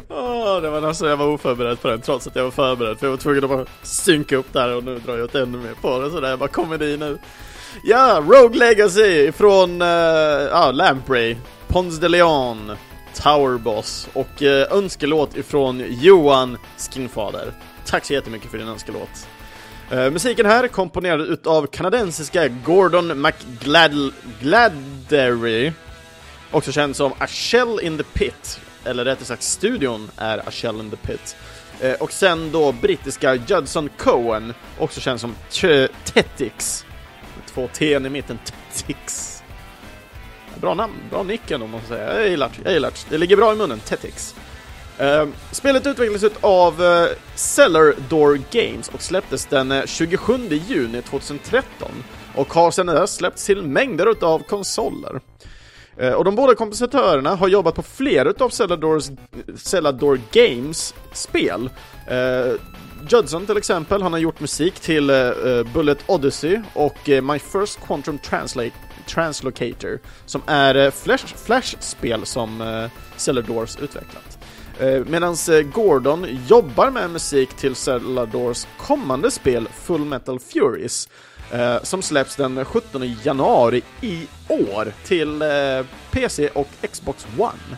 [0.08, 3.06] oh, det var alltså, jag var oförberedd på den trots att jag var förberedd för
[3.08, 5.74] jag var tvungen att bara synka upp där och nu drar jag åt ännu mer
[5.82, 7.18] på det sådär, bara komedi nu.
[7.84, 9.88] Ja, Rogue Legacy från uh,
[10.52, 11.38] ja, Lamprey,
[11.68, 12.72] Pons de Leon,
[13.24, 17.54] Tower Boss och uh, önskelåt ifrån Johan Skinfader.
[17.86, 19.28] Tack så jättemycket för din önskelåt.
[19.92, 24.82] Uh, musiken här komponerad utav kanadensiska Gordon McGladdery,
[26.52, 30.80] också känd som A Shell in the Pit, eller rättare sagt studion är A Shell
[30.80, 31.36] in the Pit.
[31.84, 35.36] Uh, och sen då brittiska Judson Cohen, också känd som
[36.04, 36.86] Tetix.
[37.46, 38.40] Två T i mitten,
[38.74, 39.30] Tetix.
[40.56, 42.20] Bra namn, bra nick ändå måste jag säga.
[42.20, 43.06] Jag gillar det, jag gillar det.
[43.10, 44.36] Det ligger bra i munnen, Tetix.
[45.02, 51.92] Uh, spelet utvecklades av uh, Cellar Door Games och släpptes den eh, 27 juni 2013
[52.36, 55.22] och har sedan dess släppts till mängder av konsoler.
[55.98, 58.50] Eh, och de båda kompositörerna har jobbat på flera utav
[59.58, 61.70] Cellador Games spel.
[62.12, 62.54] Uh,
[63.10, 65.12] Judson till exempel, han har gjort musik till
[65.74, 68.72] Bullet Odyssey och My First Quantum Translate
[69.08, 72.90] Translocator som är Flash-spel Flash som uh,
[73.84, 74.43] utvecklat.
[74.80, 81.10] Eh, Medan eh, Gordon jobbar med musik till Celladors kommande spel Full Metal Furies
[81.52, 85.44] eh, som släpps den 17 januari i år till
[86.12, 87.78] PC och Xbox One.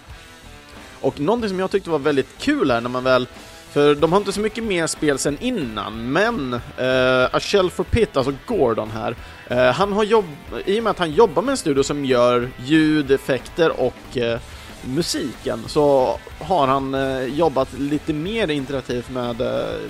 [1.02, 3.28] Och någonting som jag tyckte var väldigt kul här när man väl
[3.76, 7.84] för de har inte så mycket mer spel sen innan, men uh, A Shell for
[7.84, 9.16] Pitt, alltså Gordon här,
[9.52, 10.26] uh, han har jobb
[10.66, 14.38] i och med att han jobbar med en studio som gör ljudeffekter och uh,
[14.86, 19.81] musiken så har han eh, jobbat lite mer interaktivt med, eh,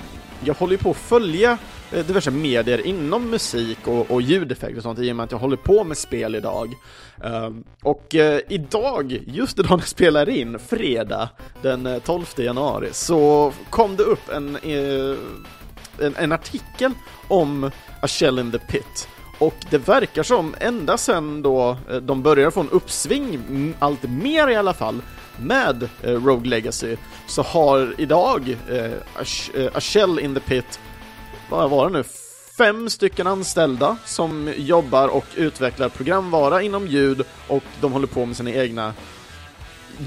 [0.44, 1.58] jag håller ju på att följa
[1.92, 5.38] eh, diverse medier inom musik och, och ljudeffekter och sånt i och med att jag
[5.38, 6.74] håller på med spel idag.
[7.24, 7.50] Uh,
[7.82, 11.28] och uh, idag, just idag när jag spelar in, fredag
[11.62, 15.16] den eh, 12 januari, så kom det upp en uh,
[16.00, 16.92] en, en artikel
[17.28, 17.70] om
[18.02, 19.08] A Shell in the Pit.
[19.38, 24.48] Och det verkar som, ända sen då eh, de började få en uppsving, allt mer
[24.48, 25.02] i alla fall,
[25.36, 29.24] med eh, Rogue Legacy, så har idag eh, A
[29.54, 30.80] eh, Shell in the Pit,
[31.50, 32.04] vad var det nu,
[32.58, 38.36] fem stycken anställda som jobbar och utvecklar programvara inom ljud och de håller på med
[38.36, 38.94] sina egna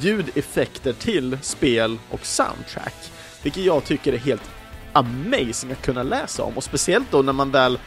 [0.01, 3.11] ljudeffekter till spel och soundtrack.
[3.43, 4.49] Vilket jag tycker är helt
[4.93, 7.79] amazing att kunna läsa om och speciellt då när man väl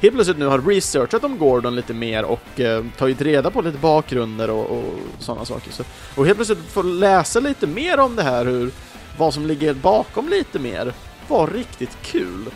[0.00, 3.78] helt plötsligt nu har researchat om Gordon lite mer och eh, tagit reda på lite
[3.78, 5.72] bakgrunder och, och sådana saker.
[5.72, 5.84] Så,
[6.14, 8.70] och helt plötsligt få läsa lite mer om det här, hur,
[9.18, 10.92] vad som ligger bakom lite mer,
[11.28, 12.46] var riktigt kul.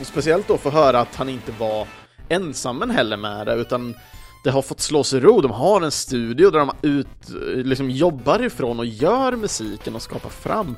[0.00, 1.86] Och speciellt då få höra att han inte var
[2.28, 3.94] ensam heller med det, utan
[4.44, 5.40] det har fått slås i ro.
[5.40, 7.28] De har en studio där de ut,
[7.64, 10.76] liksom jobbar ifrån och gör musiken och skapar fram.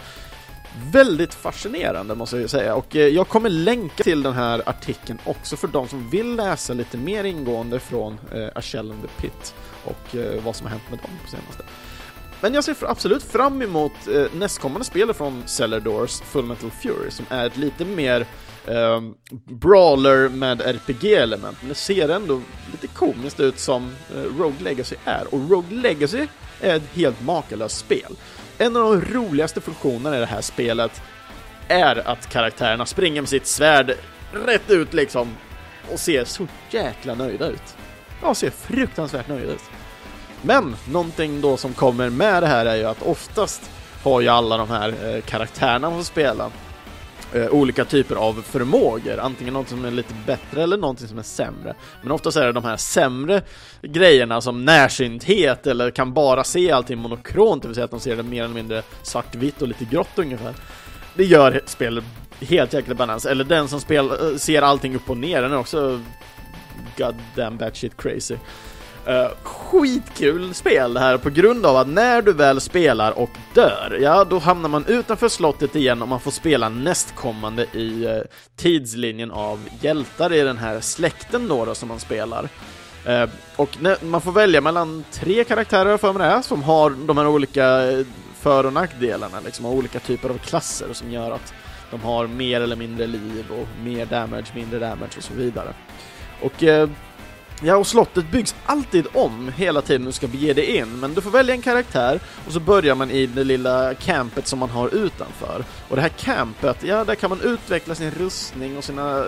[0.93, 5.57] Väldigt fascinerande måste jag säga och eh, jag kommer länka till den här artikeln också
[5.57, 9.55] för de som vill läsa lite mer ingående från eh, A Shell in the Pit
[9.85, 11.65] och eh, vad som har hänt med dem på senaste.
[12.41, 17.11] Men jag ser absolut fram emot eh, nästkommande spel från Cellar Doors, Full Metal Fury,
[17.11, 18.27] som är ett lite mer
[18.67, 19.01] eh,
[19.45, 22.41] brawler med RPG-element, men det ser ändå
[22.73, 25.35] lite komiskt ut som eh, Rogue Legacy är.
[25.35, 26.27] Och Rogue Legacy
[26.61, 28.17] är ett helt makalöst spel.
[28.59, 31.03] En av de roligaste funktionerna i det här spelet
[31.69, 33.95] är att karaktärerna springer med sitt svärd
[34.33, 35.37] rätt ut liksom
[35.93, 37.77] och ser så jäkla nöjda ut.
[38.23, 39.63] Ja, ser fruktansvärt nöjda ut.
[40.43, 43.71] Men någonting då som kommer med det här är ju att oftast
[44.03, 46.51] har ju alla de här eh, karaktärerna man får spela
[47.35, 51.23] eh, olika typer av förmågor, antingen något som är lite bättre eller någonting som är
[51.23, 51.75] sämre.
[52.03, 53.43] Men oftast är det de här sämre
[53.83, 58.17] grejerna som närsynthet eller kan bara se allting monokront, det vill säga att de ser
[58.17, 60.55] det mer eller mindre svartvitt och lite grått ungefär.
[61.15, 62.05] Det gör spelet
[62.41, 65.59] helt jäkla balans, eller den som spel, eh, ser allting upp och ner, den är
[65.59, 66.01] också
[66.97, 68.37] goddamn batshit crazy.
[69.09, 73.99] Uh, skitkul spel det här på grund av att när du väl spelar och dör,
[74.01, 78.23] ja då hamnar man utanför slottet igen och man får spela nästkommande i uh,
[78.57, 82.49] tidslinjen av hjältar i den här släkten då, då som man spelar.
[83.09, 87.27] Uh, och man får välja mellan tre karaktärer för mig det som har de här
[87.27, 87.81] olika
[88.41, 91.55] för och nackdelarna, liksom, och olika typer av klasser som gör att
[91.91, 95.75] de har mer eller mindre liv och mer damage, mindre damage och så vidare.
[96.43, 96.63] Och
[97.63, 101.21] Ja, och slottet byggs alltid om hela tiden du ska bege dig in, men du
[101.21, 104.95] får välja en karaktär och så börjar man i det lilla campet som man har
[104.95, 105.65] utanför.
[105.89, 109.25] Och det här campet, ja, där kan man utveckla sin rustning och sina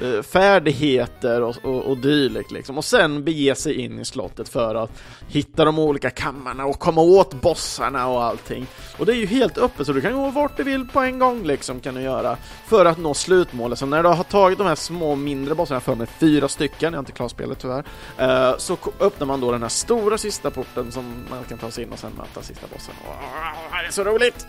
[0.00, 2.78] Eh, färdigheter och, och, och dylikt liksom.
[2.78, 4.90] Och sen bege sig in i slottet för att
[5.28, 8.66] hitta de olika kammarna och komma åt bossarna och allting.
[8.98, 11.18] Och det är ju helt öppet så du kan gå vart du vill på en
[11.18, 12.36] gång liksom kan du göra
[12.66, 13.78] för att nå slutmålet.
[13.78, 16.92] Så när du har tagit de här små mindre bossarna, för mig fyra stycken, jag
[16.92, 17.84] har inte klarat spelet tyvärr,
[18.18, 21.84] eh, så öppnar man då den här stora sista porten som man kan ta sig
[21.84, 22.94] in och sen möta sista bossen.
[23.08, 23.14] Och,
[23.82, 24.46] det är så roligt!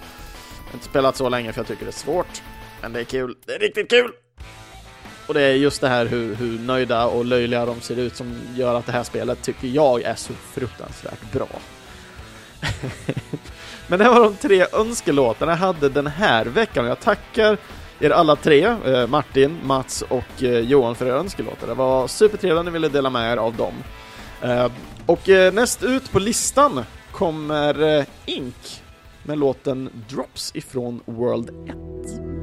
[0.57, 2.43] Jag har inte spelat så länge för jag tycker det är svårt,
[2.81, 3.35] men det är kul.
[3.45, 4.11] Det är riktigt kul!
[5.27, 8.35] Och det är just det här hur, hur nöjda och löjliga de ser ut som
[8.55, 11.47] gör att det här spelet tycker jag är så fruktansvärt bra.
[13.87, 17.57] Men det var de tre önskelåtarna jag hade den här veckan och jag tackar
[17.99, 21.67] er alla tre, eh, Martin, Mats och eh, Johan för era önskelåtar.
[21.67, 23.73] Det var supertrevligt att ni ville dela med er av dem.
[24.41, 24.71] Eh,
[25.05, 28.83] och eh, näst ut på listan kommer eh, Ink
[29.23, 32.42] med låten Drops ifrån World 1.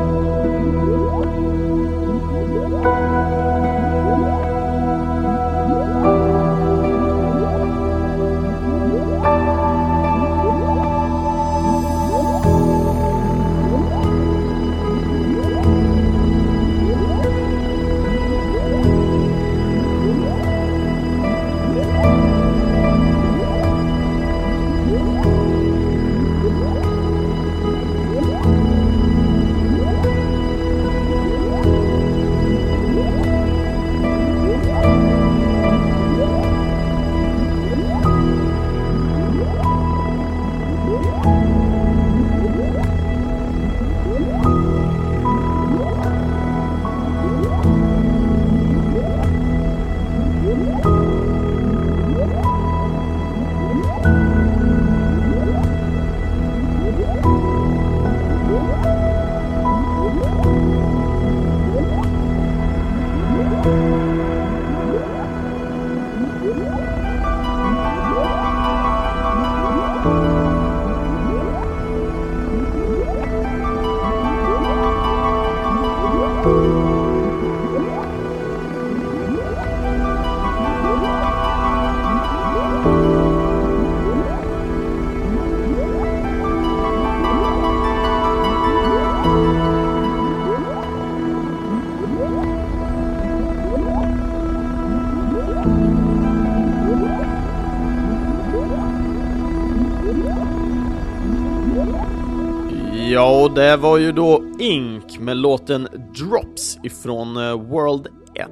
[103.61, 105.87] det var ju då Ink med låten
[106.17, 108.49] Drops ifrån eh, World 1.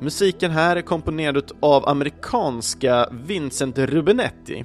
[0.00, 4.64] Musiken här är komponerad av amerikanska Vincent Rubinetti.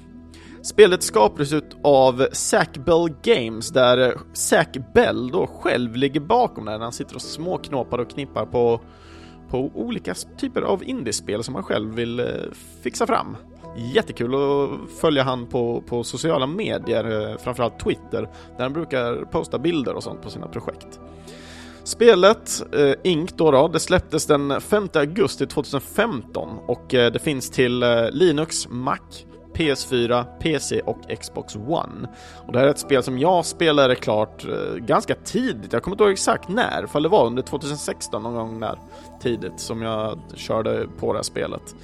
[0.61, 6.65] Spelet skapades ut av Zack Bell Games där eh, Zack Bell då själv ligger bakom
[6.65, 8.81] när han sitter och småknåpar och knippar på,
[9.49, 12.25] på olika typer av indiespel som han själv vill eh,
[12.81, 13.37] fixa fram.
[13.93, 19.59] Jättekul att följa han på, på sociala medier, eh, framförallt Twitter, där han brukar posta
[19.59, 20.99] bilder och sånt på sina projekt.
[21.83, 27.49] Spelet, eh, Ink då, då, det släpptes den 5 augusti 2015 och eh, det finns
[27.49, 28.97] till eh, Linux, Mac,
[29.53, 32.07] PS4, PC och Xbox One.
[32.47, 35.95] Och det här är ett spel som jag spelade klart eh, ganska tidigt, jag kommer
[35.95, 38.79] inte ihåg exakt när, för det var under 2016 någon gång där
[39.21, 41.75] tidigt som jag körde på det här spelet.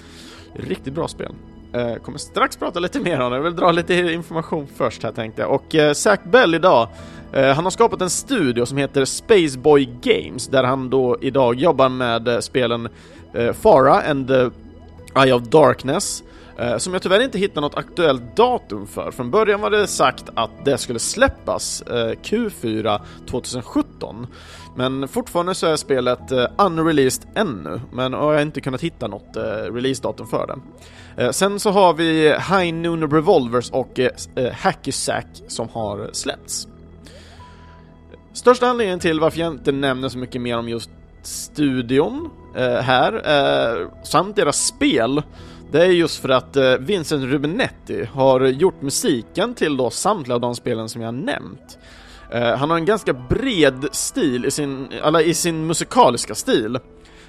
[0.54, 1.32] Riktigt bra spel.
[1.74, 5.12] Eh, kommer strax prata lite mer om det, jag vill dra lite information först här
[5.12, 5.52] tänkte jag.
[5.52, 6.88] Och eh, Zack Bell idag,
[7.34, 11.90] eh, han har skapat en studio som heter Spaceboy Games, där han då idag jobbar
[11.90, 12.90] med eh, spelen
[13.34, 14.50] eh, Fara and the
[15.16, 16.24] Eye of Darkness,
[16.58, 19.12] eh, som jag tyvärr inte hittar något aktuellt datum för.
[19.12, 24.28] Från början var det sagt att det skulle släppas eh, Q4 2017,
[24.76, 29.36] men fortfarande så är spelet eh, unreleased ännu, men jag har inte kunnat hitta något
[29.36, 31.24] eh, releasedatum för det.
[31.24, 34.00] Eh, sen så har vi High Noon Revolvers och
[34.54, 36.68] Hacky Sack som har släppts.
[38.34, 40.90] Största anledningen till varför jag inte nämner så mycket mer om just
[41.22, 42.30] studion
[42.82, 43.22] här,
[44.06, 45.22] samt deras spel,
[45.72, 50.56] det är just för att Vincent Rubinetti har gjort musiken till då samtliga av de
[50.56, 51.78] spelen som jag nämnt.
[52.32, 56.80] Eh, han har en ganska bred stil i sin, eller i sin musikaliska stil,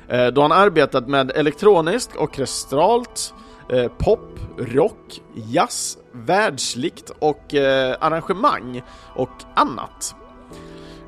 [0.08, 3.34] eh, då han arbetat med elektroniskt, orkestralt,
[3.72, 8.82] eh, pop, rock, jazz, världsligt och eh, arrangemang
[9.14, 10.14] och annat.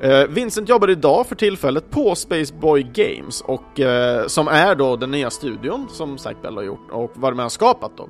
[0.00, 5.10] Eh, Vincent jobbar idag för tillfället på Spaceboy Games och eh, som är då den
[5.10, 8.08] nya studion som Zack Bell har gjort och varit med och skapat då.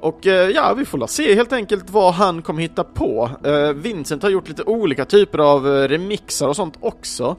[0.00, 3.30] Och eh, ja, vi får se helt enkelt vad han kommer hitta på.
[3.44, 7.36] Eh, Vincent har gjort lite olika typer av eh, remixar och sånt också.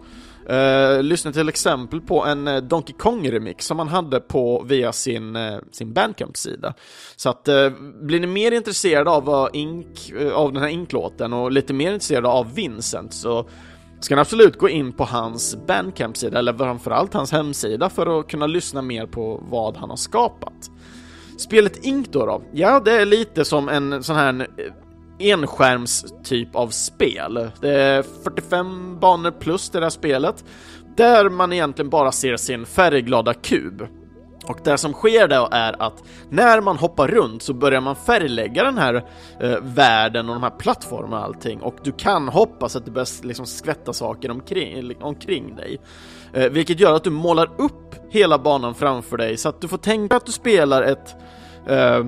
[0.51, 5.59] Uh, lyssna till exempel på en Donkey Kong-remix som han hade på via sin, uh,
[5.71, 6.73] sin Bandcamp-sida.
[7.15, 7.69] Så att uh,
[8.01, 12.55] blir ni mer intresserade av, Ink, av den här Ink-låten och lite mer intresserade av
[12.55, 13.49] Vincent så
[13.99, 18.47] ska ni absolut gå in på hans Bandcamp-sida, eller framförallt hans hemsida, för att kunna
[18.47, 20.71] lyssna mer på vad han har skapat.
[21.37, 22.41] Spelet Ink då, då?
[22.53, 24.73] Ja, det är lite som en sån här eh,
[25.19, 27.49] enskärmstyp av spel.
[27.61, 30.45] Det är 45 banor plus det där spelet,
[30.97, 33.87] där man egentligen bara ser sin färgglada kub.
[34.47, 38.63] Och det som sker då är att när man hoppar runt så börjar man färglägga
[38.63, 38.95] den här
[39.39, 43.25] eh, världen och de här plattformarna och allting och du kan hoppas att det börjar
[43.25, 45.79] liksom skvätta saker omkring, omkring dig.
[46.33, 49.77] Eh, vilket gör att du målar upp hela banan framför dig så att du får
[49.77, 51.15] tänka att du spelar ett
[51.67, 52.05] eh,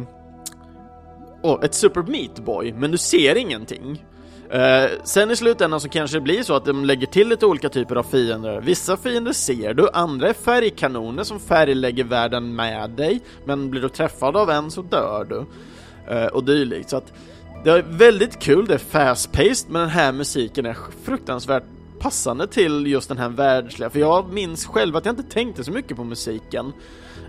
[1.43, 4.05] oh, ett Super Meat Boy, men du ser ingenting.
[4.49, 7.70] Eh, sen i slutändan så kanske det blir så att de lägger till lite olika
[7.70, 8.61] typer av fiender.
[8.61, 13.89] Vissa fiender ser du, andra är färgkanoner som färglägger världen med dig, men blir du
[13.89, 15.45] träffad av en så dör du.
[16.13, 16.89] Eh, och dylikt.
[16.89, 17.13] Så att
[17.63, 21.63] det är väldigt kul, det är fast-paced, men den här musiken är fruktansvärt
[21.99, 25.71] passande till just den här världsliga, för jag minns själv att jag inte tänkte så
[25.71, 26.73] mycket på musiken.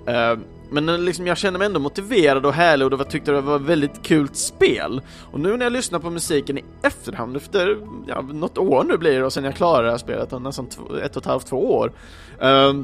[0.06, 0.38] Eh,
[0.70, 3.62] men liksom, jag kände mig ändå motiverad och härlig och jag tyckte det var ett
[3.62, 5.02] väldigt kul spel.
[5.32, 9.18] Och nu när jag lyssnar på musiken i efterhand, efter ja, något år nu blir
[9.18, 11.74] det och sen jag klarade det här spelet, nästan två, ett och ett halvt, två
[11.74, 11.92] år.
[12.40, 12.74] Eh,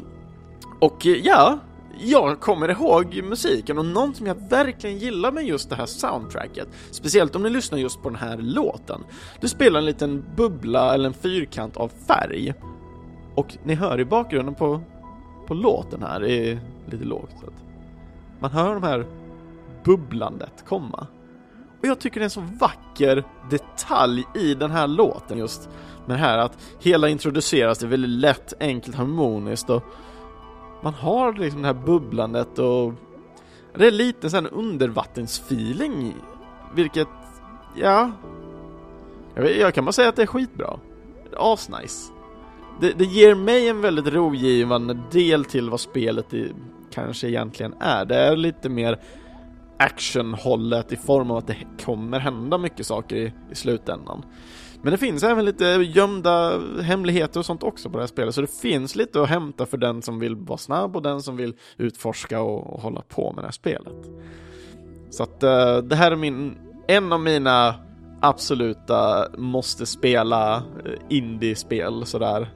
[0.79, 1.59] och ja,
[1.99, 6.69] jag kommer ihåg musiken och något som jag verkligen gillar med just det här soundtracket,
[6.91, 9.05] speciellt om ni lyssnar just på den här låten.
[9.41, 12.55] Du spelar en liten bubbla eller en fyrkant av färg.
[13.35, 14.81] Och ni hör i bakgrunden på,
[15.47, 17.35] på låten här, det är lite lågt.
[17.41, 17.65] Så att
[18.41, 19.07] man hör de här
[19.85, 21.07] bubblandet komma.
[21.81, 25.69] Och jag tycker det är en så vacker detalj i den här låten just
[26.07, 29.83] med det här att hela introduceras, det är väldigt lätt, enkelt, harmoniskt och
[30.83, 32.93] man har liksom det här bubblandet och
[33.75, 36.15] det är lite sån undervattensfeeling
[36.75, 37.09] vilket,
[37.77, 38.11] ja
[39.37, 40.79] jag, jag kan bara säga att det är skitbra.
[41.37, 42.13] Asnice.
[42.81, 46.53] det, det ger mig en väldigt rogivande del till vad spelet i,
[46.91, 48.05] kanske egentligen är.
[48.05, 48.99] Det är lite mer
[49.79, 54.25] actionhållet i form av att det kommer hända mycket saker i, i slutändan.
[54.83, 58.41] Men det finns även lite gömda hemligheter och sånt också på det här spelet, så
[58.41, 61.55] det finns lite att hämta för den som vill vara snabb och den som vill
[61.77, 64.11] utforska och, och hålla på med det här spelet.
[65.11, 66.59] Så att uh, det här är min,
[66.89, 67.75] en av mina
[68.21, 70.63] absoluta måste spela eh,
[71.09, 72.49] indie-spel sådär.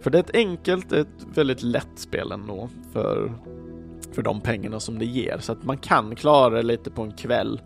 [0.00, 3.32] För det är ett enkelt, ett väldigt lätt spel ändå för,
[4.12, 5.38] för de pengarna som det ger.
[5.38, 7.60] Så att man kan klara det lite på en kväll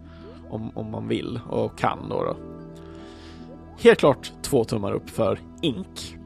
[0.51, 2.25] om, om man vill och kan då.
[2.25, 2.50] då.
[3.83, 6.17] Helt klart två tummar upp för Ink.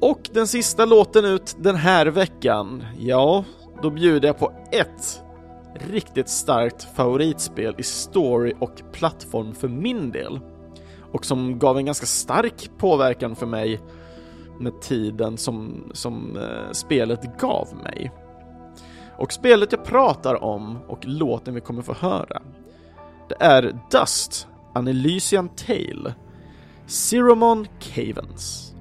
[0.00, 3.44] Och den sista låten ut den här veckan, ja,
[3.82, 5.22] då bjuder jag på ett
[5.74, 10.40] riktigt starkt favoritspel i story och plattform för min del.
[11.12, 13.80] Och som gav en ganska stark påverkan för mig
[14.60, 18.12] med tiden som, som eh, spelet gav mig.
[19.18, 22.42] Och spelet jag pratar om och låten vi kommer få höra,
[23.28, 24.48] det är Dust
[24.78, 26.14] An Elysian Tale
[26.86, 28.77] Cyromon Cavens.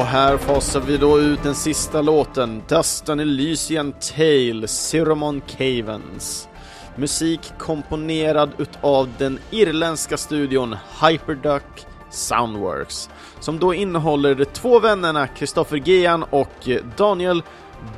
[0.00, 6.48] Och här fasar vi då ut den sista låten, Dustin Elysian Tale, Cyromon Cavens.
[6.96, 15.76] Musik komponerad utav den irländska studion Hyperduck Soundworks, som då innehåller de två vännerna Christopher
[15.76, 17.42] Gian och Daniel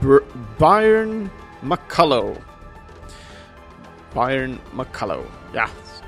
[0.00, 0.18] Br
[0.58, 1.30] Byron
[1.60, 2.38] McCullough.
[4.14, 5.66] Byron McCullough, ja,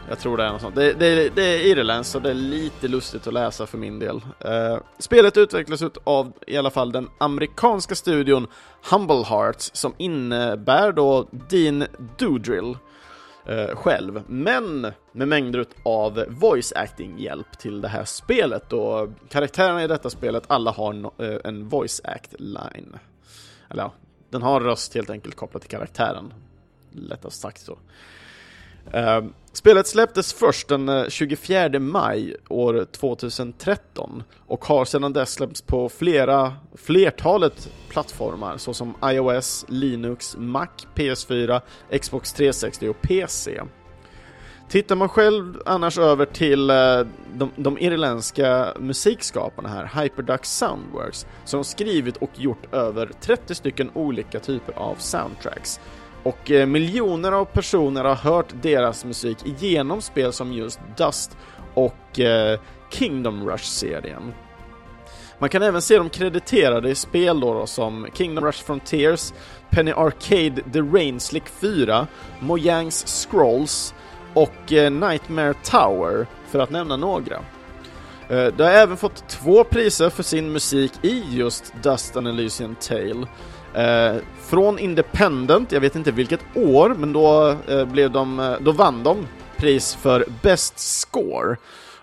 [0.09, 0.75] jag tror det är något sånt.
[0.75, 4.21] Det, det, det är irländskt så det är lite lustigt att läsa för min del.
[4.41, 8.47] Eh, spelet utvecklas av i alla fall den amerikanska studion
[8.91, 11.87] Humble Hearts som innebär då Dean
[12.19, 12.77] Doodrill
[13.47, 19.85] eh, själv, men med mängder av voice acting hjälp till det här spelet och karaktärerna
[19.85, 22.97] i detta spelet alla har no eh, en voice act line.
[23.71, 23.93] Eller ja,
[24.31, 26.35] den har röst helt enkelt kopplat till karaktären.
[26.93, 27.79] Lättast sagt så.
[28.87, 35.63] Uh, spelet släpptes först den eh, 24 maj år 2013 och har sedan dess släppts
[35.63, 41.61] på flera, flertalet plattformar såsom iOS, Linux, Mac, PS4,
[42.01, 43.61] Xbox 360 och PC.
[44.69, 46.77] Tittar man själv annars över till eh,
[47.35, 54.41] de, de irländska musikskaparna här, Hyperduck Soundworks, som skrivit och gjort över 30 stycken olika
[54.41, 55.81] typer av soundtracks
[56.25, 61.37] och eh, miljoner av personer har hört deras musik genom spel som just Dust
[61.75, 62.61] och eh,
[62.91, 64.33] Kingdom Rush-serien.
[65.39, 69.33] Man kan även se dem krediterade i spel då, då som Kingdom Rush Frontiers,
[69.71, 72.07] Penny Arcade The Rainslick 4,
[72.41, 73.95] Mojangs Scrolls
[74.35, 77.37] och eh, Nightmare Tower, för att nämna några.
[78.29, 82.75] Eh, de har även fått två priser för sin musik i just Dust and Elysian
[82.75, 83.27] Tale.
[83.75, 88.73] Eh, från Independent, jag vet inte vilket år, men då, eh, blev de, eh, då
[88.73, 91.57] vann de pris för Best Score.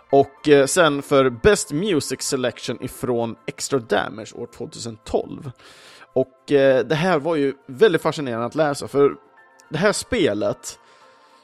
[0.09, 5.51] Och eh, sen för Best Music Selection ifrån Extra Damage år 2012.
[6.13, 9.15] Och eh, det här var ju väldigt fascinerande att läsa, för
[9.69, 10.79] det här spelet,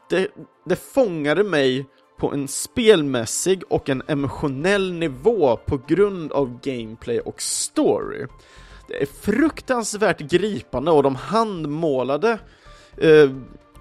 [0.10, 0.28] det,
[0.66, 1.86] det fångade mig
[2.18, 8.26] på en spelmässig och en emotionell nivå på grund av gameplay och story.
[8.88, 12.40] Det är fruktansvärt gripande och de handmålade
[12.98, 13.30] eh,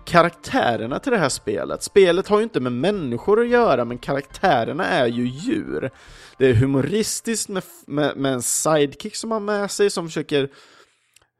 [0.05, 1.83] karaktärerna till det här spelet.
[1.83, 5.91] Spelet har ju inte med människor att göra, men karaktärerna är ju djur.
[6.39, 10.49] Det är humoristiskt med, med, med en sidekick som har med sig som försöker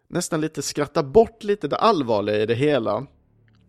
[0.09, 3.07] nästan lite skratta bort lite det allvarliga i det hela.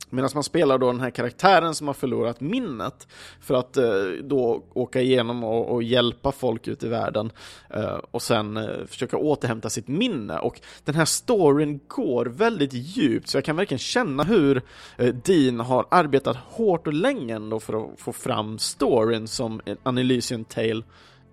[0.10, 3.08] Medan man spelar då den här karaktären som har förlorat minnet
[3.42, 7.32] för att eh, då åka igenom och, och, hjälpa folk ut i världen
[7.70, 10.40] eh, och sen eh, försöka återhämta sitt minne.
[10.40, 14.62] Och den här storyn går väldigt djupt, så jag kan verkligen känna hur
[14.98, 19.98] eh, Dean har arbetat hårt och länge ändå för att få fram storyn som en
[19.98, 20.84] Elysian Tale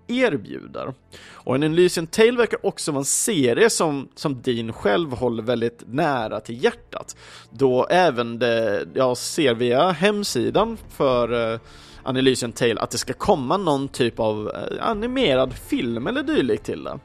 [0.07, 0.93] erbjuder.
[1.31, 5.83] Och en Elysian Tale verkar också vara en serie som, som Dean själv håller väldigt
[5.87, 7.17] nära till hjärtat.
[7.49, 11.59] Då även det jag ser via hemsidan för eh, uh,
[12.03, 16.65] An Elysian Tale att det ska komma någon typ av uh, animerad film eller dylikt
[16.65, 16.99] till det.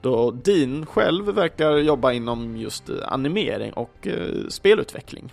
[0.00, 5.32] Då Dean själv verkar jobba inom just uh, animering och uh, spelutveckling.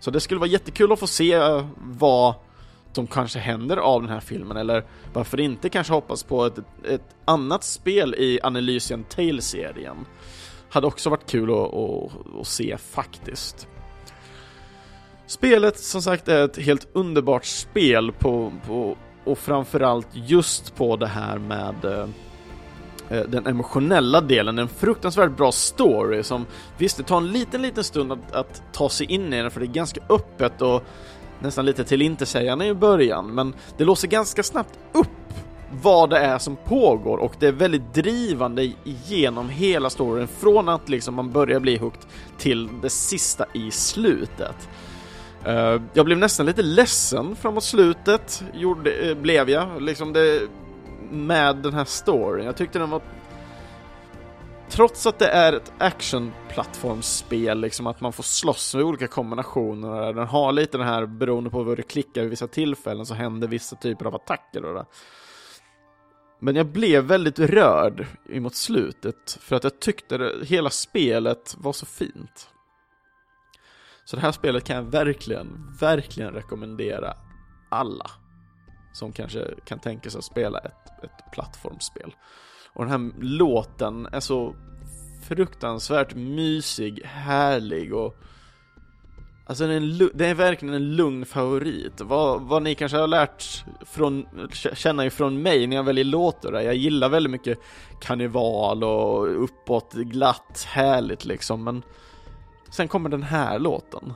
[0.00, 1.40] Så det skulle vara jättekul att få se
[1.76, 2.34] vad
[2.92, 7.16] som kanske händer av den här filmen, eller varför inte kanske hoppas på ett, ett
[7.24, 9.96] annat spel i Analysian Tale-serien.
[10.70, 13.68] Hade också varit kul att, att, att se faktiskt.
[15.26, 21.06] Spelet som sagt är ett helt underbart spel på, på och framförallt just på det
[21.06, 22.08] här med eh,
[23.08, 26.46] eh, den emotionella delen, en fruktansvärt bra story som
[26.78, 29.60] visst, det tar en liten, liten stund att, att ta sig in i den för
[29.60, 30.82] det är ganska öppet och
[31.42, 35.08] nästan lite till intetsägande i början, men det låser ganska snabbt upp
[35.82, 40.88] vad det är som pågår och det är väldigt drivande genom hela storyn från att
[40.88, 42.00] liksom man börjar bli hooked
[42.38, 44.68] till det sista i slutet.
[45.48, 50.40] Uh, jag blev nästan lite ledsen framåt slutet, gjorde, uh, blev jag, liksom det,
[51.10, 52.46] med den här storyn.
[52.46, 53.02] Jag tyckte den var
[54.72, 60.26] trots att det är ett actionplattformsspel, liksom att man får slåss med olika kombinationer, den
[60.26, 63.76] har lite den här, beroende på vad du klickar vid vissa tillfällen så händer vissa
[63.76, 64.84] typer av attacker och det.
[66.40, 71.72] Men jag blev väldigt rörd emot slutet, för att jag tyckte det, hela spelet var
[71.72, 72.48] så fint.
[74.04, 77.16] Så det här spelet kan jag verkligen, verkligen rekommendera
[77.70, 78.10] alla
[78.92, 82.14] som kanske kan tänka sig att spela ett, ett plattformsspel.
[82.74, 84.54] Och den här låten är så
[85.28, 88.16] fruktansvärt mysig, härlig och
[89.46, 92.00] Alltså det är, en, det är verkligen en lugn favorit.
[92.00, 96.52] Vad, vad ni kanske har lärt från, känna ifrån mig när jag väljer låtar.
[96.52, 97.58] Jag gillar väldigt mycket
[98.00, 101.64] karneval och uppåt, glatt, härligt liksom.
[101.64, 101.82] Men
[102.70, 104.12] sen kommer den här låten.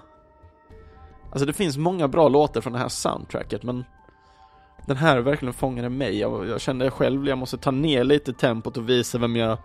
[1.31, 3.85] Alltså det finns många bra låtar från det här soundtracket men
[4.87, 6.19] den här verkligen fångade mig.
[6.19, 9.59] Jag, jag kände själv att jag måste ta ner lite tempot och visa vem jag,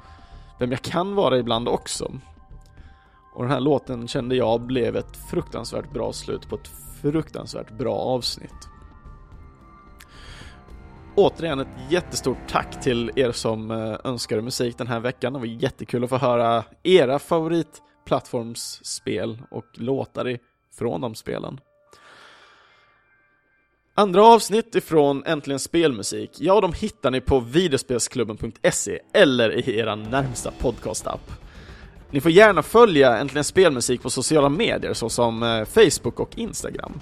[0.60, 2.12] vem jag kan vara ibland också.
[3.34, 7.96] Och den här låten kände jag blev ett fruktansvärt bra slut på ett fruktansvärt bra
[7.96, 8.68] avsnitt.
[11.16, 15.34] Återigen ett jättestort tack till er som eh, önskade musik den här veckan.
[15.34, 20.38] Det var jättekul att få höra era favoritplattformsspel och låtar
[20.74, 21.60] ifrån de spelen.
[23.96, 30.52] Andra avsnitt ifrån Äntligen Spelmusik, ja de hittar ni på videospelsklubben.se eller i era närmsta
[30.52, 31.32] podcastapp.
[32.12, 37.00] Ni får gärna följa Äntligen Spelmusik på sociala medier såsom eh, Facebook och Instagram.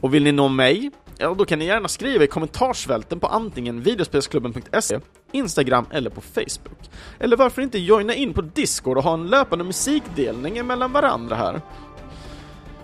[0.00, 0.90] Och vill ni nå mig?
[1.18, 5.00] Ja, då kan ni gärna skriva i kommentarsfälten på antingen videospelsklubben.se,
[5.32, 6.90] Instagram eller på Facebook.
[7.18, 11.60] Eller varför inte joina in på Discord och ha en löpande musikdelning mellan varandra här?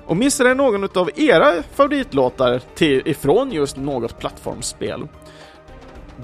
[0.06, 5.08] Och missade någon av era favoritlåtar till, ifrån just något plattformsspel?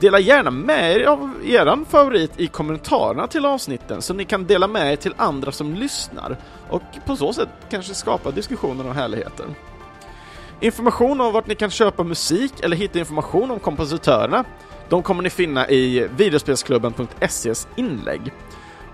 [0.00, 4.68] Dela gärna med er av eran favorit i kommentarerna till avsnitten så ni kan dela
[4.68, 6.36] med er till andra som lyssnar
[6.70, 9.46] och på så sätt kanske skapa diskussioner och härligheter.
[10.60, 14.44] Information om vart ni kan köpa musik eller hitta information om kompositörerna
[14.92, 18.32] de kommer ni finna i videospelsklubben.ses inlägg.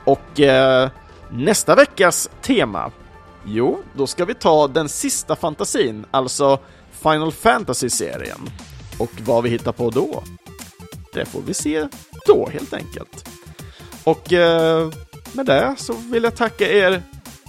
[0.05, 0.91] Och eh,
[1.31, 2.91] nästa veckas tema
[3.51, 6.59] Jo, då ska vi ta den sista fantasin, alltså
[7.03, 8.51] Final Fantasy-serien.
[8.99, 10.23] Och vad vi hittar på då?
[11.13, 11.89] Det får vi se
[12.27, 13.29] då, helt enkelt.
[14.05, 14.91] Och eh,
[15.33, 17.03] med det så vill jag tacka er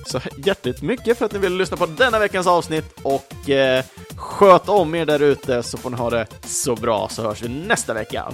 [0.06, 3.84] så hjärtligt mycket för att ni ville lyssna på denna veckans avsnitt och eh,
[4.16, 7.50] sköt om er där ute så får ni ha det så bra så hörs vi
[7.50, 8.34] nästa vecka.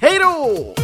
[0.00, 0.74] Hej då!